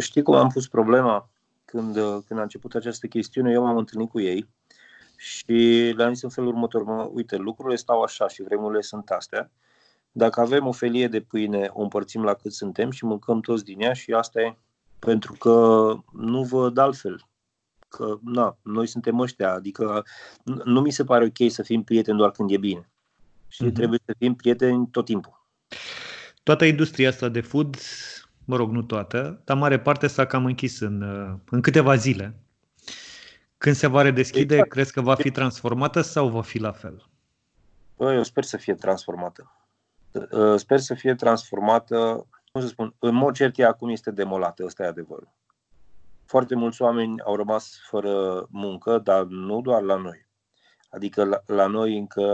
Știi 0.00 0.22
cum 0.22 0.34
am 0.34 0.48
pus 0.48 0.68
problema 0.68 1.30
când, 1.64 1.96
uh, 1.96 2.18
când 2.26 2.38
a 2.40 2.42
început 2.42 2.74
această 2.74 3.06
chestiune? 3.06 3.52
Eu 3.52 3.62
m-am 3.62 3.76
întâlnit 3.76 4.10
cu 4.10 4.20
ei 4.20 4.48
și 5.16 5.92
le-am 5.96 6.12
zis 6.12 6.22
în 6.22 6.30
felul 6.30 6.50
următor, 6.50 6.82
mă, 6.82 7.10
uite, 7.12 7.36
lucrurile 7.36 7.76
stau 7.76 8.02
așa 8.02 8.28
și 8.28 8.42
vremurile 8.42 8.80
sunt 8.80 9.10
astea. 9.10 9.50
Dacă 10.12 10.40
avem 10.40 10.66
o 10.66 10.72
felie 10.72 11.08
de 11.08 11.20
pâine, 11.20 11.70
o 11.72 11.82
împărțim 11.82 12.24
la 12.24 12.34
cât 12.34 12.52
suntem 12.52 12.90
și 12.90 13.04
mâncăm 13.04 13.40
toți 13.40 13.64
din 13.64 13.80
ea 13.80 13.92
și 13.92 14.12
asta 14.12 14.40
e 14.40 14.56
pentru 14.98 15.32
că 15.32 15.94
nu 16.12 16.42
văd 16.42 16.78
altfel 16.78 17.26
că 17.88 18.18
na, 18.24 18.58
noi 18.62 18.86
suntem 18.86 19.18
ăștia, 19.18 19.52
adică 19.52 20.04
nu 20.64 20.80
mi 20.80 20.90
se 20.90 21.04
pare 21.04 21.24
ok 21.24 21.50
să 21.50 21.62
fim 21.62 21.82
prieteni 21.82 22.18
doar 22.18 22.30
când 22.30 22.50
e 22.50 22.56
bine. 22.56 22.90
Și 23.48 23.64
mm-hmm. 23.64 23.72
trebuie 23.74 24.00
să 24.04 24.14
fim 24.18 24.34
prieteni 24.34 24.88
tot 24.90 25.04
timpul. 25.04 25.46
Toată 26.42 26.64
industria 26.64 27.08
asta 27.08 27.28
de 27.28 27.40
food, 27.40 27.76
mă 28.46 28.56
rog, 28.56 28.70
nu 28.70 28.82
toată, 28.82 29.40
dar 29.44 29.56
mare 29.56 29.78
parte 29.78 30.06
s-a 30.06 30.26
cam 30.26 30.44
închis 30.44 30.80
în, 30.80 31.02
în 31.50 31.60
câteva 31.60 31.94
zile. 31.94 32.34
Când 33.58 33.74
se 33.74 33.86
va 33.86 34.02
redeschide, 34.02 34.54
exact. 34.54 34.70
crezi 34.70 34.92
că 34.92 35.00
va 35.00 35.14
fi 35.14 35.30
transformată 35.30 36.00
sau 36.00 36.28
va 36.28 36.42
fi 36.42 36.58
la 36.58 36.72
fel? 36.72 37.08
Eu 37.98 38.22
sper 38.22 38.44
să 38.44 38.56
fie 38.56 38.74
transformată. 38.74 39.50
Sper 40.56 40.78
să 40.78 40.94
fie 40.94 41.14
transformată, 41.14 42.26
cum 42.52 42.60
să 42.60 42.66
spun, 42.66 42.94
în 42.98 43.14
mod 43.14 43.34
cert 43.34 43.58
ea 43.58 43.68
acum 43.68 43.88
este 43.88 44.10
demolată, 44.10 44.64
ăsta 44.64 44.82
e 44.82 44.86
adevărul. 44.86 45.34
Foarte 46.24 46.54
mulți 46.54 46.82
oameni 46.82 47.20
au 47.20 47.36
rămas 47.36 47.80
fără 47.88 48.46
muncă, 48.50 48.98
dar 48.98 49.24
nu 49.24 49.60
doar 49.60 49.82
la 49.82 49.96
noi. 49.96 50.26
Adică 50.90 51.24
la, 51.24 51.42
la 51.46 51.66
noi 51.66 51.98
încă 51.98 52.24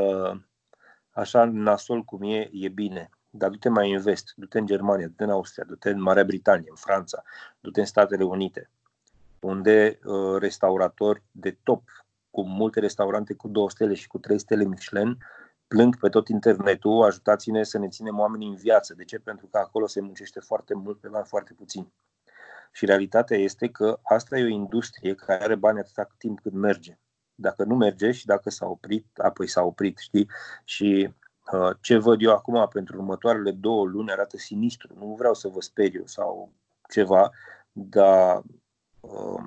așa 1.11 1.45
nasol 1.45 2.03
cum 2.03 2.23
e, 2.23 2.49
e 2.53 2.69
bine. 2.69 3.11
Dar 3.35 3.51
du-te 3.51 3.69
mai 3.69 3.93
în 3.93 4.01
vest, 4.01 4.33
du-te 4.37 4.59
în 4.59 4.67
Germania, 4.67 5.07
du-te 5.07 5.25
în 5.25 5.31
Austria, 5.31 5.65
du-te 5.65 5.91
în 5.91 6.03
Marea 6.03 6.25
Britanie, 6.25 6.67
în 6.69 6.77
Franța, 6.77 7.23
du-te 7.61 7.81
în 7.81 7.87
Statele 7.87 8.25
Unite, 8.25 8.71
unde 9.41 9.99
uh, 10.05 10.39
restauratori 10.39 11.23
de 11.31 11.59
top, 11.63 11.83
cu 12.31 12.43
multe 12.43 12.81
restaurante 12.81 13.35
cu 13.35 13.49
două 13.49 13.71
stele 13.71 13.95
și 13.95 14.07
cu 14.07 14.19
trei 14.19 14.39
stele 14.39 14.65
Michelin, 14.65 15.19
plâng 15.67 15.99
pe 15.99 16.09
tot 16.09 16.29
internetul, 16.29 17.03
ajutați-ne 17.03 17.63
să 17.63 17.79
ne 17.79 17.89
ținem 17.89 18.19
oamenii 18.19 18.49
în 18.49 18.55
viață. 18.55 18.95
De 18.95 19.05
ce? 19.05 19.19
Pentru 19.19 19.47
că 19.47 19.59
acolo 19.59 19.87
se 19.87 20.01
muncește 20.01 20.41
foarte 20.41 20.75
mult 20.75 21.01
pe 21.01 21.09
bani 21.09 21.27
foarte 21.27 21.53
puțini. 21.53 21.93
Și 22.73 22.87
realitatea 22.87 23.37
este 23.37 23.69
că 23.69 23.99
asta 24.03 24.39
e 24.39 24.45
o 24.45 24.49
industrie 24.49 25.15
care 25.15 25.43
are 25.43 25.55
bani 25.55 25.79
atâta 25.79 26.09
timp 26.19 26.41
cât 26.41 26.53
merge. 26.53 26.99
Dacă 27.35 27.65
nu 27.65 27.75
merge 27.75 28.11
și 28.13 28.27
dacă 28.27 28.51
s-a 28.51 28.67
oprit, 28.67 29.07
apoi 29.19 29.47
s-a 29.47 29.63
oprit, 29.63 29.99
știi? 29.99 30.31
Și 30.65 31.09
uh, 31.09 31.15
ce 31.81 31.97
văd 31.97 32.23
eu 32.23 32.33
acum 32.33 32.69
pentru 32.73 32.97
următoarele 32.97 33.51
două 33.51 33.87
luni 33.87 34.11
arată 34.11 34.37
sinistru. 34.37 34.95
Nu 34.99 35.15
vreau 35.19 35.35
să 35.35 35.49
vă 35.49 35.61
speriu 35.61 36.03
sau 36.07 36.53
ceva, 36.91 37.31
dar 37.73 38.43
uh, 39.01 39.43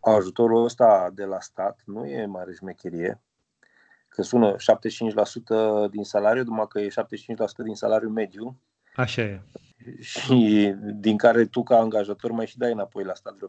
ajutorul 0.00 0.64
ăsta 0.64 1.10
de 1.14 1.24
la 1.24 1.40
stat 1.40 1.80
nu 1.84 2.06
e 2.06 2.26
mare 2.26 2.52
șmecherie, 2.52 3.20
că 4.08 4.22
sună 4.22 4.56
75% 4.56 5.90
din 5.90 6.04
salariu, 6.04 6.42
numai 6.42 6.66
că 6.68 6.80
e 6.80 6.88
75% 6.88 6.90
din 7.64 7.74
salariul 7.74 8.10
mediu. 8.10 8.56
Așa 8.94 9.22
e 9.22 9.40
și 9.98 10.74
din 10.94 11.16
care 11.16 11.44
tu 11.44 11.62
ca 11.62 11.78
angajator 11.78 12.30
mai 12.30 12.46
și 12.46 12.58
dai 12.58 12.72
înapoi 12.72 13.04
la 13.04 13.14
stat 13.14 13.34
vreo 13.34 13.48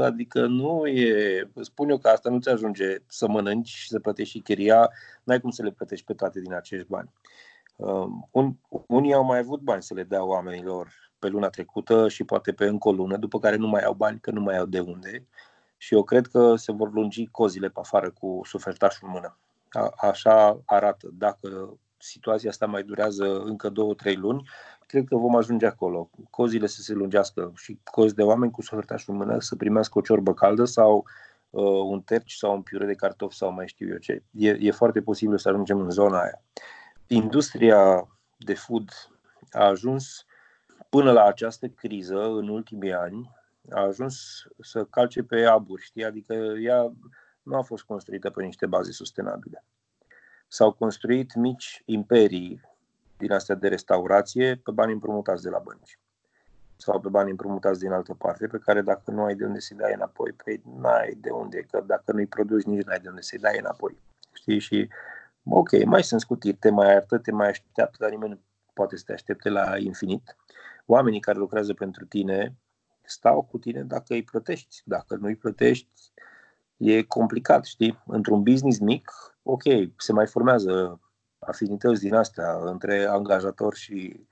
40%, 0.00 0.04
adică 0.04 0.46
nu 0.46 0.86
e, 0.86 1.50
spun 1.60 1.88
eu 1.88 1.98
că 1.98 2.08
asta 2.08 2.30
nu 2.30 2.38
ți 2.38 2.48
ajunge 2.48 2.96
să 3.06 3.28
mănânci 3.28 3.68
și 3.68 3.88
să 3.88 4.00
plătești 4.00 4.36
și 4.36 4.42
chiria, 4.42 4.90
n-ai 5.22 5.40
cum 5.40 5.50
să 5.50 5.62
le 5.62 5.70
plătești 5.70 6.04
pe 6.04 6.14
toate 6.14 6.40
din 6.40 6.54
acești 6.54 6.86
bani. 6.88 7.10
Um, 7.76 8.28
un, 8.30 8.54
unii 8.86 9.12
au 9.12 9.24
mai 9.24 9.38
avut 9.38 9.60
bani 9.60 9.82
să 9.82 9.94
le 9.94 10.02
dea 10.02 10.24
oamenilor 10.24 10.88
pe 11.18 11.28
luna 11.28 11.48
trecută 11.48 12.08
și 12.08 12.24
poate 12.24 12.52
pe 12.52 12.66
încă 12.66 12.88
o 12.88 12.92
lună, 12.92 13.16
după 13.16 13.38
care 13.38 13.56
nu 13.56 13.68
mai 13.68 13.82
au 13.82 13.92
bani, 13.94 14.20
că 14.20 14.30
nu 14.30 14.40
mai 14.40 14.56
au 14.56 14.66
de 14.66 14.80
unde. 14.80 15.26
Și 15.76 15.94
eu 15.94 16.02
cred 16.02 16.26
că 16.26 16.56
se 16.56 16.72
vor 16.72 16.92
lungi 16.92 17.26
cozile 17.26 17.68
pe 17.68 17.80
afară 17.80 18.10
cu 18.10 18.40
sufertașul 18.44 19.06
în 19.06 19.12
mână. 19.14 19.38
A, 19.70 19.92
așa 19.96 20.62
arată. 20.64 21.08
Dacă 21.12 21.78
situația 21.96 22.50
asta 22.50 22.66
mai 22.66 22.82
durează 22.82 23.40
încă 23.40 23.68
două, 23.68 23.94
trei 23.94 24.16
luni, 24.16 24.48
cred 24.90 25.04
că 25.04 25.16
vom 25.16 25.36
ajunge 25.36 25.66
acolo. 25.66 26.10
Cozile 26.30 26.66
să 26.66 26.82
se 26.82 26.92
lungească 26.92 27.52
și 27.56 27.78
cozi 27.84 28.14
de 28.14 28.22
oameni 28.22 28.52
cu 28.52 28.62
sufletașul 28.62 29.12
în 29.12 29.18
mână 29.18 29.40
să 29.40 29.56
primească 29.56 29.98
o 29.98 30.00
ciorbă 30.00 30.34
caldă 30.34 30.64
sau 30.64 31.04
uh, 31.50 31.62
un 31.62 32.00
terci 32.00 32.32
sau 32.32 32.54
un 32.54 32.62
piure 32.62 32.86
de 32.86 32.94
cartofi 32.94 33.36
sau 33.36 33.52
mai 33.52 33.68
știu 33.68 33.88
eu 33.88 33.96
ce. 33.96 34.22
E, 34.30 34.48
e 34.60 34.70
foarte 34.70 35.02
posibil 35.02 35.38
să 35.38 35.48
ajungem 35.48 35.80
în 35.80 35.90
zona 35.90 36.20
aia. 36.20 36.42
Industria 37.06 38.08
de 38.36 38.54
food 38.54 38.90
a 39.50 39.64
ajuns 39.64 40.24
până 40.88 41.12
la 41.12 41.24
această 41.24 41.68
criză 41.68 42.22
în 42.22 42.48
ultimii 42.48 42.92
ani, 42.92 43.30
a 43.70 43.80
ajuns 43.80 44.46
să 44.60 44.84
calce 44.84 45.22
pe 45.22 45.44
aburi, 45.44 45.82
știi? 45.82 46.04
Adică 46.04 46.34
ea 46.60 46.92
nu 47.42 47.56
a 47.56 47.62
fost 47.62 47.82
construită 47.82 48.30
pe 48.30 48.42
niște 48.42 48.66
baze 48.66 48.92
sustenabile. 48.92 49.64
S-au 50.48 50.72
construit 50.72 51.34
mici 51.34 51.82
imperii 51.84 52.60
din 53.20 53.32
astea 53.32 53.54
de 53.54 53.68
restaurație 53.68 54.60
pe 54.64 54.70
bani 54.70 54.92
împrumutați 54.92 55.42
de 55.42 55.48
la 55.48 55.58
bănci 55.58 55.98
sau 56.80 57.00
pe 57.00 57.08
bani 57.08 57.30
împrumutați 57.30 57.80
din 57.80 57.92
altă 57.92 58.14
parte, 58.14 58.46
pe 58.46 58.58
care 58.58 58.80
dacă 58.82 59.10
nu 59.10 59.22
ai 59.22 59.34
de 59.34 59.44
unde 59.44 59.58
să-i 59.58 59.76
dai 59.76 59.92
înapoi, 59.94 60.32
păi 60.32 60.62
n-ai 60.80 61.16
de 61.20 61.30
unde, 61.30 61.60
că 61.70 61.82
dacă 61.86 62.12
nu-i 62.12 62.26
produci, 62.26 62.64
nici 62.64 62.84
n-ai 62.84 62.98
de 62.98 63.08
unde 63.08 63.20
să-i 63.20 63.38
dai 63.38 63.58
înapoi. 63.58 63.98
Știi? 64.32 64.58
Și 64.58 64.88
ok, 65.44 65.84
mai 65.84 66.02
sunt 66.02 66.20
scutiri, 66.20 66.56
te 66.56 66.70
mai 66.70 66.90
arătă, 66.90 67.18
te 67.18 67.32
mai 67.32 67.48
așteaptă, 67.48 67.96
dar 68.00 68.10
nimeni 68.10 68.32
nu 68.32 68.40
poate 68.72 68.96
să 68.96 69.02
te 69.06 69.12
aștepte 69.12 69.48
la 69.48 69.78
infinit. 69.78 70.36
Oamenii 70.86 71.20
care 71.20 71.38
lucrează 71.38 71.74
pentru 71.74 72.04
tine 72.04 72.56
stau 73.02 73.42
cu 73.42 73.58
tine 73.58 73.82
dacă 73.82 74.14
îi 74.14 74.22
plătești. 74.22 74.82
Dacă 74.84 75.16
nu 75.16 75.26
îi 75.26 75.36
plătești, 75.36 76.12
e 76.76 77.02
complicat, 77.02 77.64
știi? 77.64 78.02
Într-un 78.06 78.42
business 78.42 78.78
mic, 78.78 79.10
ok, 79.42 79.62
se 79.96 80.12
mai 80.12 80.26
formează 80.26 81.00
afinități 81.50 82.00
din 82.00 82.14
astea 82.14 82.58
între 82.62 83.04
angajator 83.04 83.74
și 83.74 84.26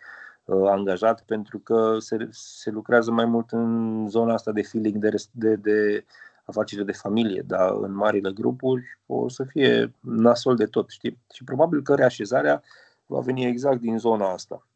uh, 0.44 0.68
angajat 0.68 1.22
pentru 1.22 1.58
că 1.58 1.96
se, 1.98 2.28
se 2.30 2.70
lucrează 2.70 3.10
mai 3.10 3.24
mult 3.24 3.50
în 3.50 4.06
zona 4.08 4.32
asta 4.32 4.52
de 4.52 4.62
feeling 4.62 4.96
de, 4.96 5.14
de, 5.32 5.54
de 5.56 6.04
afacere 6.44 6.82
de 6.82 6.92
familie, 6.92 7.44
dar 7.46 7.70
în 7.80 7.94
marile 7.94 8.32
grupuri 8.32 8.98
o 9.06 9.28
să 9.28 9.44
fie 9.44 9.92
nasol 10.00 10.56
de 10.56 10.66
tot, 10.66 10.90
știi? 10.90 11.18
Și 11.32 11.44
probabil 11.44 11.82
că 11.82 11.94
reașezarea 11.94 12.62
va 13.06 13.20
veni 13.20 13.44
exact 13.44 13.80
din 13.80 13.98
zona 13.98 14.32
asta. 14.32 14.66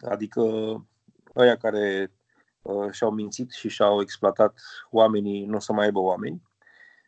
Adică 0.00 0.42
ăia 1.36 1.56
care 1.56 2.12
uh, 2.62 2.90
și-au 2.90 3.10
mințit 3.10 3.50
și 3.50 3.68
și-au 3.68 4.00
exploatat 4.00 4.60
oamenii 4.90 5.44
nu 5.44 5.56
o 5.56 5.60
să 5.60 5.72
mai 5.72 5.84
aibă 5.84 5.98
oameni. 5.98 6.42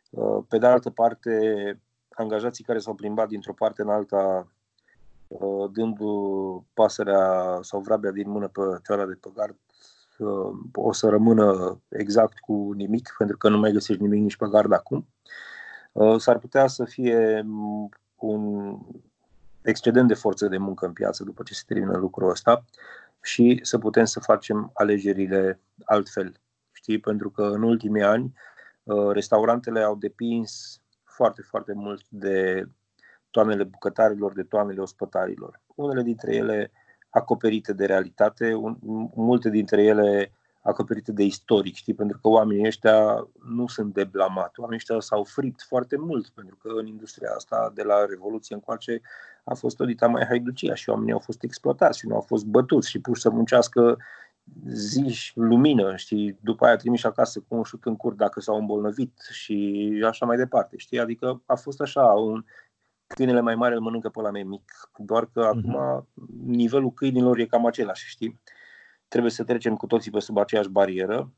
Uh, 0.09 0.43
pe 0.47 0.57
de 0.57 0.65
altă 0.65 0.89
parte, 0.89 1.79
angajații 2.13 2.63
care 2.63 2.79
s-au 2.79 2.93
plimbat 2.93 3.27
dintr-o 3.27 3.53
parte 3.53 3.81
în 3.81 3.89
alta 3.89 4.47
uh, 5.27 5.69
dându 5.71 6.65
pasărea 6.73 7.57
sau 7.61 7.79
vrabia 7.79 8.11
din 8.11 8.29
mână 8.29 8.47
pe 8.47 8.61
teoara 8.83 9.05
de 9.05 9.17
păgard, 9.21 9.57
uh, 10.17 10.57
o 10.73 10.93
să 10.93 11.09
rămână 11.09 11.79
exact 11.89 12.39
cu 12.39 12.71
nimic, 12.75 13.15
pentru 13.17 13.37
că 13.37 13.49
nu 13.49 13.57
mai 13.57 13.71
găsești 13.71 14.01
nimic 14.01 14.21
nici 14.21 14.37
pe 14.37 14.47
gard 14.47 14.73
acum. 14.73 15.07
Uh, 15.91 16.19
s-ar 16.19 16.37
putea 16.37 16.67
să 16.67 16.85
fie 16.85 17.45
un 18.15 18.77
excedent 19.61 20.07
de 20.07 20.13
forță 20.13 20.47
de 20.47 20.57
muncă 20.57 20.85
în 20.85 20.93
piață 20.93 21.23
după 21.23 21.43
ce 21.43 21.53
se 21.53 21.63
termină 21.67 21.97
lucrul 21.97 22.29
ăsta 22.29 22.65
și 23.21 23.59
să 23.61 23.77
putem 23.77 24.05
să 24.05 24.19
facem 24.19 24.71
alegerile 24.73 25.59
altfel. 25.85 26.33
Știi? 26.71 26.99
Pentru 26.99 27.29
că 27.29 27.43
în 27.43 27.63
ultimii 27.63 28.03
ani 28.03 28.33
restaurantele 29.11 29.81
au 29.81 29.95
depins 29.95 30.80
foarte, 31.11 31.41
foarte 31.41 31.73
mult 31.73 32.01
de 32.09 32.65
toamnele 33.29 33.63
bucătarilor, 33.63 34.33
de 34.33 34.43
toamnele 34.43 34.81
ospătarilor. 34.81 35.61
Unele 35.75 36.01
dintre 36.01 36.35
ele 36.35 36.71
acoperite 37.09 37.73
de 37.73 37.85
realitate, 37.85 38.53
un, 38.53 38.77
multe 39.15 39.49
dintre 39.49 39.83
ele 39.83 40.31
acoperite 40.61 41.11
de 41.11 41.23
istoric, 41.23 41.75
știi? 41.75 41.93
Pentru 41.93 42.19
că 42.21 42.27
oamenii 42.27 42.67
ăștia 42.67 43.27
nu 43.45 43.67
sunt 43.67 43.93
de 43.93 44.03
blamat. 44.03 44.57
Oamenii 44.57 44.77
ăștia 44.77 44.99
s-au 44.99 45.23
fript 45.23 45.61
foarte 45.61 45.97
mult, 45.97 46.29
pentru 46.29 46.55
că 46.55 46.69
în 46.75 46.85
industria 46.87 47.31
asta, 47.35 47.71
de 47.75 47.83
la 47.83 48.05
Revoluție 48.05 48.55
încoace, 48.55 49.01
a 49.43 49.53
fost 49.53 49.79
o 49.79 49.85
dita 49.85 50.07
mai 50.07 50.25
haiducia 50.25 50.73
și 50.73 50.89
oamenii 50.89 51.13
au 51.13 51.19
fost 51.19 51.43
exploatați 51.43 51.99
și 51.99 52.07
nu 52.07 52.15
au 52.15 52.21
fost 52.21 52.45
bătuți 52.45 52.89
și 52.89 53.01
puși 53.01 53.21
să 53.21 53.29
muncească 53.29 53.97
zi 54.65 55.31
lumină, 55.35 55.95
știi, 55.95 56.37
după 56.41 56.65
aia 56.65 56.75
trimiși 56.75 57.05
acasă 57.05 57.39
cu 57.39 57.55
un 57.55 57.63
șut 57.63 57.85
în 57.85 57.95
cur 57.95 58.13
dacă 58.13 58.39
s-au 58.39 58.57
îmbolnăvit 58.57 59.27
și 59.31 60.03
așa 60.05 60.25
mai 60.25 60.37
departe, 60.37 60.77
știi, 60.77 60.99
adică 60.99 61.41
a 61.45 61.55
fost 61.55 61.81
așa, 61.81 62.03
un 62.03 62.45
câinele 63.07 63.39
mai 63.39 63.55
mare 63.55 63.73
îl 63.73 63.81
mănâncă 63.81 64.09
pe 64.09 64.21
la 64.21 64.29
mai 64.29 64.43
mic, 64.43 64.89
doar 64.97 65.29
că 65.33 65.41
uh-huh. 65.41 65.57
acum 65.57 66.07
nivelul 66.45 66.91
câinilor 66.91 67.37
e 67.37 67.45
cam 67.45 67.65
același, 67.65 68.09
știi, 68.09 68.39
trebuie 69.07 69.31
să 69.31 69.43
trecem 69.43 69.75
cu 69.75 69.87
toții 69.87 70.11
pe 70.11 70.19
sub 70.19 70.37
aceeași 70.37 70.69
barieră, 70.69 71.31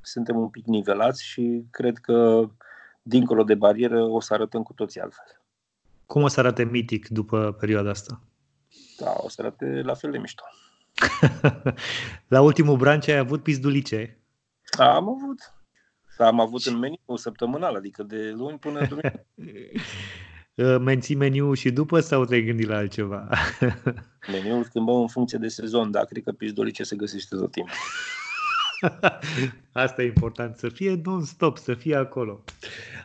suntem 0.00 0.36
un 0.36 0.48
pic 0.48 0.66
nivelați 0.66 1.24
și 1.24 1.64
cred 1.70 1.96
că 1.96 2.48
dincolo 3.02 3.42
de 3.42 3.54
barieră 3.54 4.04
o 4.04 4.20
să 4.20 4.34
arătăm 4.34 4.62
cu 4.62 4.72
toții 4.72 5.00
altfel. 5.00 5.40
Cum 6.06 6.22
o 6.22 6.28
să 6.28 6.40
arate 6.40 6.64
mitic 6.64 7.08
după 7.08 7.56
perioada 7.60 7.90
asta? 7.90 8.20
Da, 8.98 9.14
o 9.16 9.28
să 9.28 9.40
arate 9.40 9.82
la 9.84 9.94
fel 9.94 10.10
de 10.10 10.18
mișto. 10.18 10.44
La 12.34 12.40
ultimul 12.40 12.76
branch 12.76 13.08
ai 13.08 13.16
avut 13.16 13.42
pizdulice? 13.42 14.18
Am 14.78 15.08
avut. 15.08 15.54
Am 16.18 16.40
avut 16.40 16.64
în 16.64 16.78
meniu 16.78 17.16
săptămânal, 17.16 17.74
adică 17.74 18.02
de 18.02 18.30
luni 18.36 18.58
până 18.58 18.86
duminică. 18.86 19.26
Menții 20.84 21.14
meniu 21.14 21.52
și 21.52 21.70
după 21.70 22.00
sau 22.00 22.24
te-ai 22.24 22.42
gândit 22.42 22.66
la 22.66 22.76
altceva? 22.76 23.28
Meniul 24.32 24.64
schimbăm 24.64 25.00
în 25.00 25.08
funcție 25.08 25.38
de 25.38 25.48
sezon, 25.48 25.90
dar 25.90 26.04
cred 26.04 26.22
că 26.22 26.32
pizdulice 26.32 26.82
se 26.82 26.96
găsește 26.96 27.36
tot 27.36 27.50
timpul. 27.50 27.74
Asta 29.72 30.02
e 30.02 30.06
important, 30.06 30.56
să 30.56 30.68
fie 30.68 31.00
non-stop, 31.04 31.58
să 31.58 31.74
fie 31.74 31.96
acolo. 31.96 32.44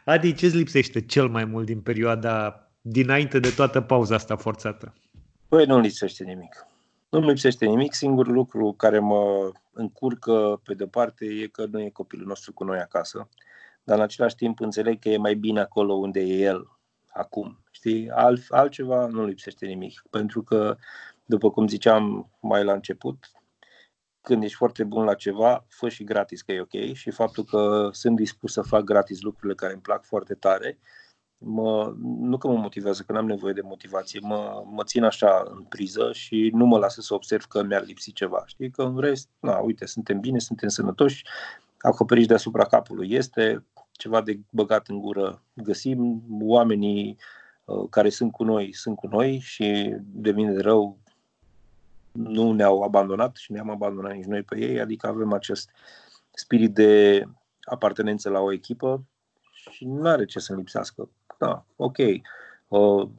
Adi, 0.06 0.34
ce-ți 0.34 0.56
lipsește 0.56 1.02
cel 1.02 1.28
mai 1.28 1.46
mult 1.46 1.66
din 1.66 1.82
perioada 1.82 2.68
dinainte 2.82 3.40
de 3.40 3.50
toată 3.50 3.82
pauza 3.82 4.16
asta 4.16 4.36
forțată? 4.36 4.94
Păi 5.48 5.66
nu 5.66 5.80
lipsește 5.80 6.24
nimic. 6.24 6.66
Nu-mi 7.12 7.28
lipsește 7.28 7.66
nimic, 7.66 7.94
singurul 7.94 8.34
lucru 8.34 8.74
care 8.74 9.00
mă 9.00 9.52
încurcă 9.72 10.62
pe 10.64 10.74
departe 10.74 11.26
e 11.26 11.48
că 11.48 11.66
nu 11.66 11.80
e 11.82 11.90
copilul 11.90 12.28
nostru 12.28 12.54
cu 12.54 12.64
noi 12.64 12.80
acasă, 12.80 13.30
dar 13.84 13.98
în 13.98 14.04
același 14.04 14.36
timp 14.36 14.60
înțeleg 14.60 15.00
că 15.00 15.10
e 15.10 15.18
mai 15.18 15.36
bine 15.36 15.60
acolo 15.60 15.94
unde 15.94 16.20
e 16.20 16.38
el 16.38 16.78
acum. 17.14 17.64
Știi, 17.72 18.10
Alt, 18.10 18.46
altceva 18.50 19.06
nu 19.06 19.26
lipsește 19.26 19.66
nimic, 19.66 20.04
pentru 20.10 20.44
că, 20.44 20.78
după 21.26 21.52
cum 21.52 21.68
ziceam 21.68 22.30
mai 22.42 22.64
la 22.64 22.74
început, 22.74 23.32
când 24.22 24.44
ești 24.44 24.56
foarte 24.56 24.84
bun 24.84 25.04
la 25.04 25.14
ceva, 25.14 25.66
fă 25.70 25.90
și 25.90 26.04
gratis 26.04 26.42
că 26.42 26.52
e 26.52 26.62
ok 26.62 26.94
și 26.94 27.12
faptul 27.12 27.44
că 27.44 27.90
sunt 27.92 28.16
dispus 28.16 28.52
să 28.52 28.62
fac 28.62 28.84
gratis 28.84 29.22
lucrurile 29.22 29.56
care 29.56 29.74
îmi 29.74 29.82
plac 29.82 30.06
foarte 30.06 30.34
tare, 30.34 30.80
mă, 31.44 31.94
nu 32.00 32.38
că 32.38 32.48
mă 32.48 32.58
motivează, 32.58 33.04
că 33.04 33.12
n-am 33.12 33.26
nevoie 33.26 33.54
de 33.54 33.62
motivație, 33.62 34.20
mă, 34.24 34.64
mă 34.66 34.84
țin 34.84 35.04
așa 35.04 35.44
în 35.56 35.64
priză 35.64 36.12
și 36.14 36.52
nu 36.54 36.66
mă 36.66 36.78
lasă 36.78 37.02
să 37.02 37.14
observ 37.14 37.44
că 37.44 37.64
mi-ar 37.64 37.86
lipsi 37.86 38.14
ceva. 38.14 38.44
Știi 38.46 38.72
că 38.72 38.84
în 38.84 38.98
rest, 38.98 39.30
na, 39.40 39.58
uite, 39.58 39.86
suntem 39.86 40.20
bine, 40.20 40.40
suntem 40.40 40.70
sănătoși, 40.70 41.24
acoperiș 41.78 42.26
deasupra 42.26 42.66
capului 42.66 43.12
este, 43.12 43.66
ceva 43.92 44.22
de 44.22 44.40
băgat 44.52 44.88
în 44.88 45.00
gură 45.00 45.42
găsim, 45.54 46.24
oamenii 46.42 47.18
uh, 47.66 47.90
care 47.90 48.10
sunt 48.10 48.32
cu 48.32 48.44
noi 48.44 48.74
sunt 48.74 48.96
cu 48.96 49.08
noi 49.08 49.40
și 49.40 49.96
de 50.02 50.32
mine 50.32 50.52
de 50.52 50.62
rău 50.62 50.98
nu 52.12 52.52
ne-au 52.52 52.82
abandonat 52.82 53.36
și 53.36 53.52
ne-am 53.52 53.70
abandonat 53.70 54.14
nici 54.14 54.26
noi 54.26 54.44
pe 54.44 54.60
ei, 54.60 54.80
adică 54.80 55.08
avem 55.08 55.34
acest 55.34 55.70
spirit 56.34 56.74
de 56.74 57.24
apartenență 57.62 58.30
la 58.30 58.40
o 58.40 58.52
echipă 58.52 59.04
și 59.70 59.86
nu 59.86 60.08
are 60.08 60.26
ce 60.26 60.40
să-mi 60.40 60.58
lipsească 60.58 61.10
da, 61.42 61.66
ok, 61.76 61.98
uh, 62.68 63.10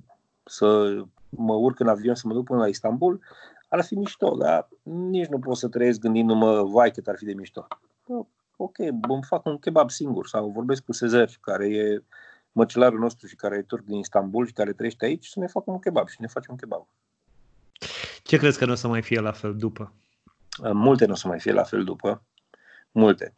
să 0.44 0.96
mă 1.28 1.54
urc 1.54 1.80
în 1.80 1.88
avion 1.88 2.14
să 2.14 2.26
mă 2.26 2.32
duc 2.32 2.44
până 2.44 2.60
la 2.60 2.68
Istanbul, 2.68 3.20
ar 3.68 3.84
fi 3.84 3.94
mișto, 3.94 4.36
dar 4.36 4.68
nici 4.82 5.26
nu 5.26 5.38
pot 5.38 5.56
să 5.56 5.68
trăiesc 5.68 6.00
gândindu-mă, 6.00 6.62
vai 6.62 6.90
cât 6.90 7.06
ar 7.06 7.16
fi 7.16 7.24
de 7.24 7.34
mișto. 7.34 7.66
Uh, 8.06 8.26
ok, 8.56 8.78
îmi 8.78 9.22
fac 9.22 9.46
un 9.46 9.58
kebab 9.58 9.90
singur 9.90 10.26
sau 10.26 10.48
vorbesc 10.48 10.84
cu 10.84 10.92
Sezer, 10.92 11.30
care 11.40 11.68
e 11.68 12.02
măcelarul 12.52 12.98
nostru 12.98 13.26
și 13.26 13.36
care 13.36 13.56
e 13.56 13.62
turc 13.62 13.84
din 13.84 13.98
Istanbul 13.98 14.46
și 14.46 14.52
care 14.52 14.72
trăiește 14.72 15.04
aici, 15.04 15.26
să 15.26 15.38
ne 15.38 15.46
facă 15.46 15.70
un 15.70 15.78
kebab 15.78 16.08
și 16.08 16.20
ne 16.20 16.26
facem 16.26 16.52
un 16.52 16.58
kebab. 16.58 16.86
Ce 18.22 18.36
crezi 18.36 18.58
că 18.58 18.64
nu 18.64 18.72
o 18.72 18.74
să 18.74 18.88
mai 18.88 19.02
fie 19.02 19.20
la 19.20 19.32
fel 19.32 19.56
după? 19.56 19.92
Uh, 20.62 20.70
multe 20.72 21.06
nu 21.06 21.12
o 21.12 21.16
să 21.16 21.28
mai 21.28 21.40
fie 21.40 21.52
la 21.52 21.62
fel 21.62 21.84
după. 21.84 22.22
Multe. 22.92 23.32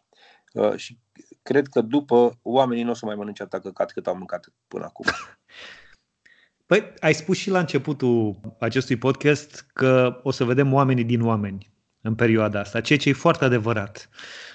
Uh, 0.53 0.77
și 0.77 0.99
cred 1.45 1.67
că 1.67 1.81
după 1.81 2.39
oamenii 2.43 2.85
nu 2.85 2.91
o 2.91 2.95
să 2.95 3.07
mai 3.07 3.15
mănânce 3.15 3.43
atâta 3.43 3.63
căcat 3.63 3.93
cât 3.93 4.07
au 4.07 4.17
mâncat 4.17 4.53
până 4.69 4.85
acum. 4.85 5.07
Păi, 6.67 6.93
ai 7.01 7.15
spus 7.15 7.37
și 7.37 7.51
la 7.51 7.59
începutul 7.59 8.41
acestui 8.59 8.97
podcast 8.97 9.67
că 9.73 10.21
o 10.23 10.31
să 10.31 10.45
vedem 10.45 10.73
oamenii 10.73 11.05
din 11.05 11.23
oameni 11.23 11.73
în 12.01 12.15
perioada 12.15 12.61
asta, 12.61 12.81
ceea 12.81 12.99
ce 12.99 13.09
e 13.09 13.13
foarte 13.13 13.45
adevărat. 13.45 14.09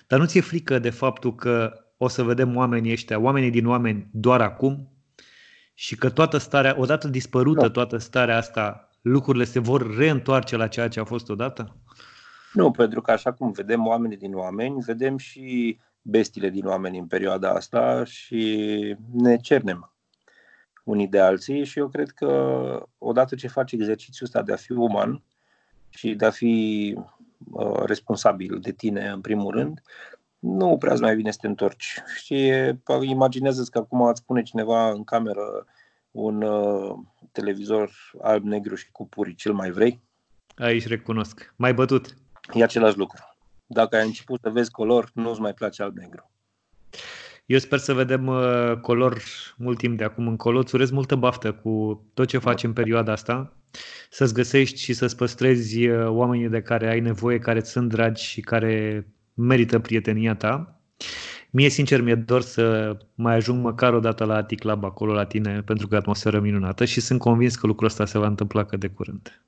Dar 0.07 0.19
nu 0.19 0.25
ți-e 0.25 0.41
frică 0.41 0.79
de 0.79 0.89
faptul 0.89 1.35
că 1.35 1.73
o 1.97 2.07
să 2.07 2.23
vedem 2.23 2.57
oamenii 2.57 2.91
ăștia, 2.91 3.19
oamenii 3.19 3.51
din 3.51 3.67
oameni 3.67 4.07
doar 4.11 4.41
acum 4.41 4.93
și 5.73 5.95
că 5.95 6.09
toată 6.09 6.37
starea, 6.37 6.75
odată 6.79 7.07
dispărută 7.07 7.61
da. 7.61 7.69
toată 7.69 7.97
starea 7.97 8.37
asta, 8.37 8.89
lucrurile 9.01 9.43
se 9.43 9.59
vor 9.59 9.95
reîntoarce 9.95 10.55
la 10.55 10.67
ceea 10.67 10.87
ce 10.87 10.99
a 10.99 11.03
fost 11.03 11.29
odată? 11.29 11.75
Nu, 12.53 12.71
pentru 12.71 13.01
că 13.01 13.11
așa 13.11 13.33
cum 13.33 13.51
vedem 13.51 13.87
oamenii 13.87 14.17
din 14.17 14.35
oameni, 14.35 14.81
vedem 14.81 15.17
și 15.17 15.79
bestile 16.01 16.49
din 16.49 16.65
oameni 16.65 16.97
în 16.97 17.07
perioada 17.07 17.49
asta 17.49 18.03
și 18.03 18.95
ne 19.11 19.37
cernem 19.37 19.93
unii 20.83 21.07
de 21.07 21.19
alții 21.19 21.65
și 21.65 21.79
eu 21.79 21.87
cred 21.87 22.09
că 22.09 22.87
odată 22.97 23.35
ce 23.35 23.47
faci 23.47 23.71
exercițiul 23.71 24.27
ăsta 24.27 24.41
de 24.41 24.53
a 24.53 24.55
fi 24.55 24.71
uman 24.71 25.23
și 25.89 26.15
de 26.15 26.25
a 26.25 26.29
fi 26.29 26.95
uh, 27.51 27.83
responsabil 27.85 28.59
de 28.59 28.71
tine 28.71 29.07
în 29.07 29.21
primul 29.21 29.53
rând, 29.53 29.81
nu 30.39 30.77
prea 30.77 30.93
mai 30.99 31.15
bine 31.15 31.31
să 31.31 31.37
te 31.41 31.47
întorci. 31.47 32.01
Și 32.23 32.51
imaginează-ți 33.01 33.71
că 33.71 33.77
acum 33.77 34.01
îți 34.01 34.25
pune 34.25 34.41
cineva 34.41 34.89
în 34.89 35.03
cameră 35.03 35.65
un 36.11 36.41
uh, 36.41 36.95
televizor 37.31 37.91
alb-negru 38.21 38.75
și 38.75 38.91
cu 38.91 39.07
puri, 39.07 39.35
cel 39.35 39.53
mai 39.53 39.71
vrei? 39.71 40.01
Aici 40.55 40.87
recunosc. 40.87 41.53
Mai 41.55 41.73
bătut. 41.73 42.17
E 42.53 42.63
același 42.63 42.97
lucru. 42.97 43.28
Dacă 43.71 43.95
ai 43.95 44.05
început 44.05 44.39
să 44.43 44.49
vezi 44.49 44.71
color, 44.71 45.09
nu-ți 45.13 45.41
mai 45.41 45.53
place 45.53 45.83
alb-negru. 45.83 46.31
Eu 47.45 47.57
sper 47.57 47.79
să 47.79 47.93
vedem 47.93 48.27
uh, 48.27 48.77
color 48.81 49.21
mult 49.57 49.77
timp 49.77 49.97
de 49.97 50.03
acum 50.03 50.27
încolo. 50.27 50.59
Îți 50.59 50.75
urez 50.75 50.91
multă 50.91 51.15
baftă 51.15 51.53
cu 51.53 52.03
tot 52.13 52.27
ce 52.27 52.37
faci 52.37 52.63
în 52.63 52.73
perioada 52.73 53.11
asta. 53.11 53.53
Să-ți 54.09 54.33
găsești 54.33 54.79
și 54.79 54.93
să-ți 54.93 55.15
păstrezi 55.15 55.87
uh, 55.87 56.07
oamenii 56.07 56.49
de 56.49 56.61
care 56.61 56.89
ai 56.89 56.99
nevoie, 56.99 57.39
care 57.39 57.59
ți 57.59 57.71
sunt 57.71 57.89
dragi 57.89 58.23
și 58.23 58.41
care 58.41 59.07
merită 59.33 59.79
prietenia 59.79 60.35
ta. 60.35 60.81
Mie, 61.51 61.69
sincer, 61.69 62.01
mi-e 62.01 62.15
dor 62.15 62.41
să 62.41 62.97
mai 63.15 63.35
ajung 63.35 63.63
măcar 63.63 63.93
o 63.93 63.99
dată 63.99 64.23
la 64.23 64.35
Attic 64.35 64.59
Club 64.59 64.83
acolo 64.83 65.13
la 65.13 65.25
tine, 65.25 65.61
pentru 65.61 65.87
că 65.87 65.95
atmosferă 65.95 66.39
minunată 66.39 66.85
și 66.85 67.01
sunt 67.01 67.19
convins 67.19 67.55
că 67.55 67.67
lucrul 67.67 67.87
ăsta 67.87 68.05
se 68.05 68.17
va 68.17 68.27
întâmpla 68.27 68.65
cât 68.65 68.79
de 68.79 68.87
curând. 68.87 69.41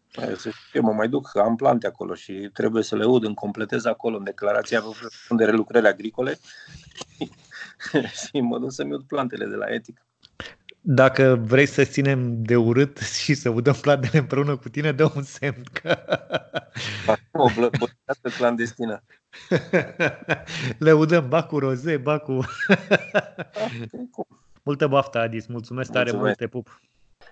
Eu 0.73 0.81
mă 0.81 0.91
mai 0.91 1.09
duc, 1.09 1.37
am 1.37 1.55
plante 1.55 1.87
acolo 1.87 2.13
și 2.13 2.49
trebuie 2.53 2.83
să 2.83 2.95
le 2.95 3.05
ud, 3.05 3.23
îmi 3.23 3.35
completez 3.35 3.85
acolo 3.85 4.17
în 4.17 4.23
declarația 4.23 4.83
de 5.29 5.45
relucrări 5.45 5.87
agricole 5.87 6.39
și 8.25 8.39
mă 8.39 8.59
duc 8.59 8.71
să-mi 8.71 8.93
ud 8.93 9.03
plantele 9.03 9.45
de 9.45 9.55
la 9.55 9.65
Etic. 9.73 10.05
Dacă 10.83 11.41
vrei 11.45 11.65
să 11.65 11.83
ținem 11.83 12.43
de 12.43 12.55
urât 12.55 12.97
și 13.23 13.33
să 13.33 13.49
udăm 13.49 13.75
plantele 13.81 14.19
împreună 14.19 14.55
cu 14.55 14.69
tine, 14.69 14.91
dă 14.91 15.11
un 15.15 15.23
semn. 15.23 15.63
Că... 15.71 15.99
O 17.31 17.49
blăbătească 17.55 18.29
clandestină. 18.37 19.03
Le 20.77 20.91
udăm, 20.91 21.29
ba 21.29 21.43
cu 21.43 21.59
roze, 21.59 21.97
ba 21.97 22.17
cu... 22.17 22.39
Multă 24.63 24.87
baftă, 24.87 25.17
Adis. 25.17 25.45
Mulțumesc 25.45 25.91
tare 25.91 26.11
mult, 26.11 26.37
te 26.37 26.47
pup. 26.47 26.81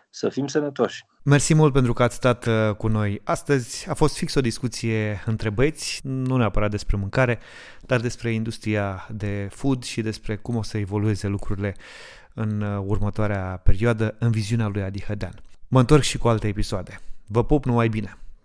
Să 0.09 0.29
fim 0.29 0.47
sănătoși. 0.47 1.05
Mersi 1.23 1.53
mult 1.53 1.73
pentru 1.73 1.93
că 1.93 2.03
ați 2.03 2.15
stat 2.15 2.45
uh, 2.45 2.75
cu 2.77 2.87
noi 2.87 3.21
astăzi. 3.23 3.89
A 3.89 3.93
fost 3.93 4.17
fix 4.17 4.35
o 4.35 4.41
discuție 4.41 5.23
între 5.25 5.49
băieți, 5.49 5.99
nu 6.03 6.37
neapărat 6.37 6.69
despre 6.69 6.97
mâncare, 6.97 7.39
dar 7.81 7.99
despre 7.99 8.31
industria 8.31 9.07
de 9.11 9.47
food 9.51 9.83
și 9.83 10.01
despre 10.01 10.35
cum 10.35 10.55
o 10.55 10.63
să 10.63 10.77
evolueze 10.77 11.27
lucrurile 11.27 11.75
în 12.39 12.61
uh, 12.61 12.83
următoarea 12.85 13.61
perioadă 13.63 14.15
în 14.19 14.31
viziunea 14.31 14.67
lui 14.67 14.81
Adi 14.81 15.03
Hădean. 15.03 15.33
Mă 15.67 15.79
întorc 15.79 16.01
și 16.01 16.17
cu 16.17 16.27
alte 16.27 16.47
episoade. 16.47 16.99
Vă 17.27 17.43
pup 17.43 17.65
numai 17.65 17.89
bine! 17.89 18.17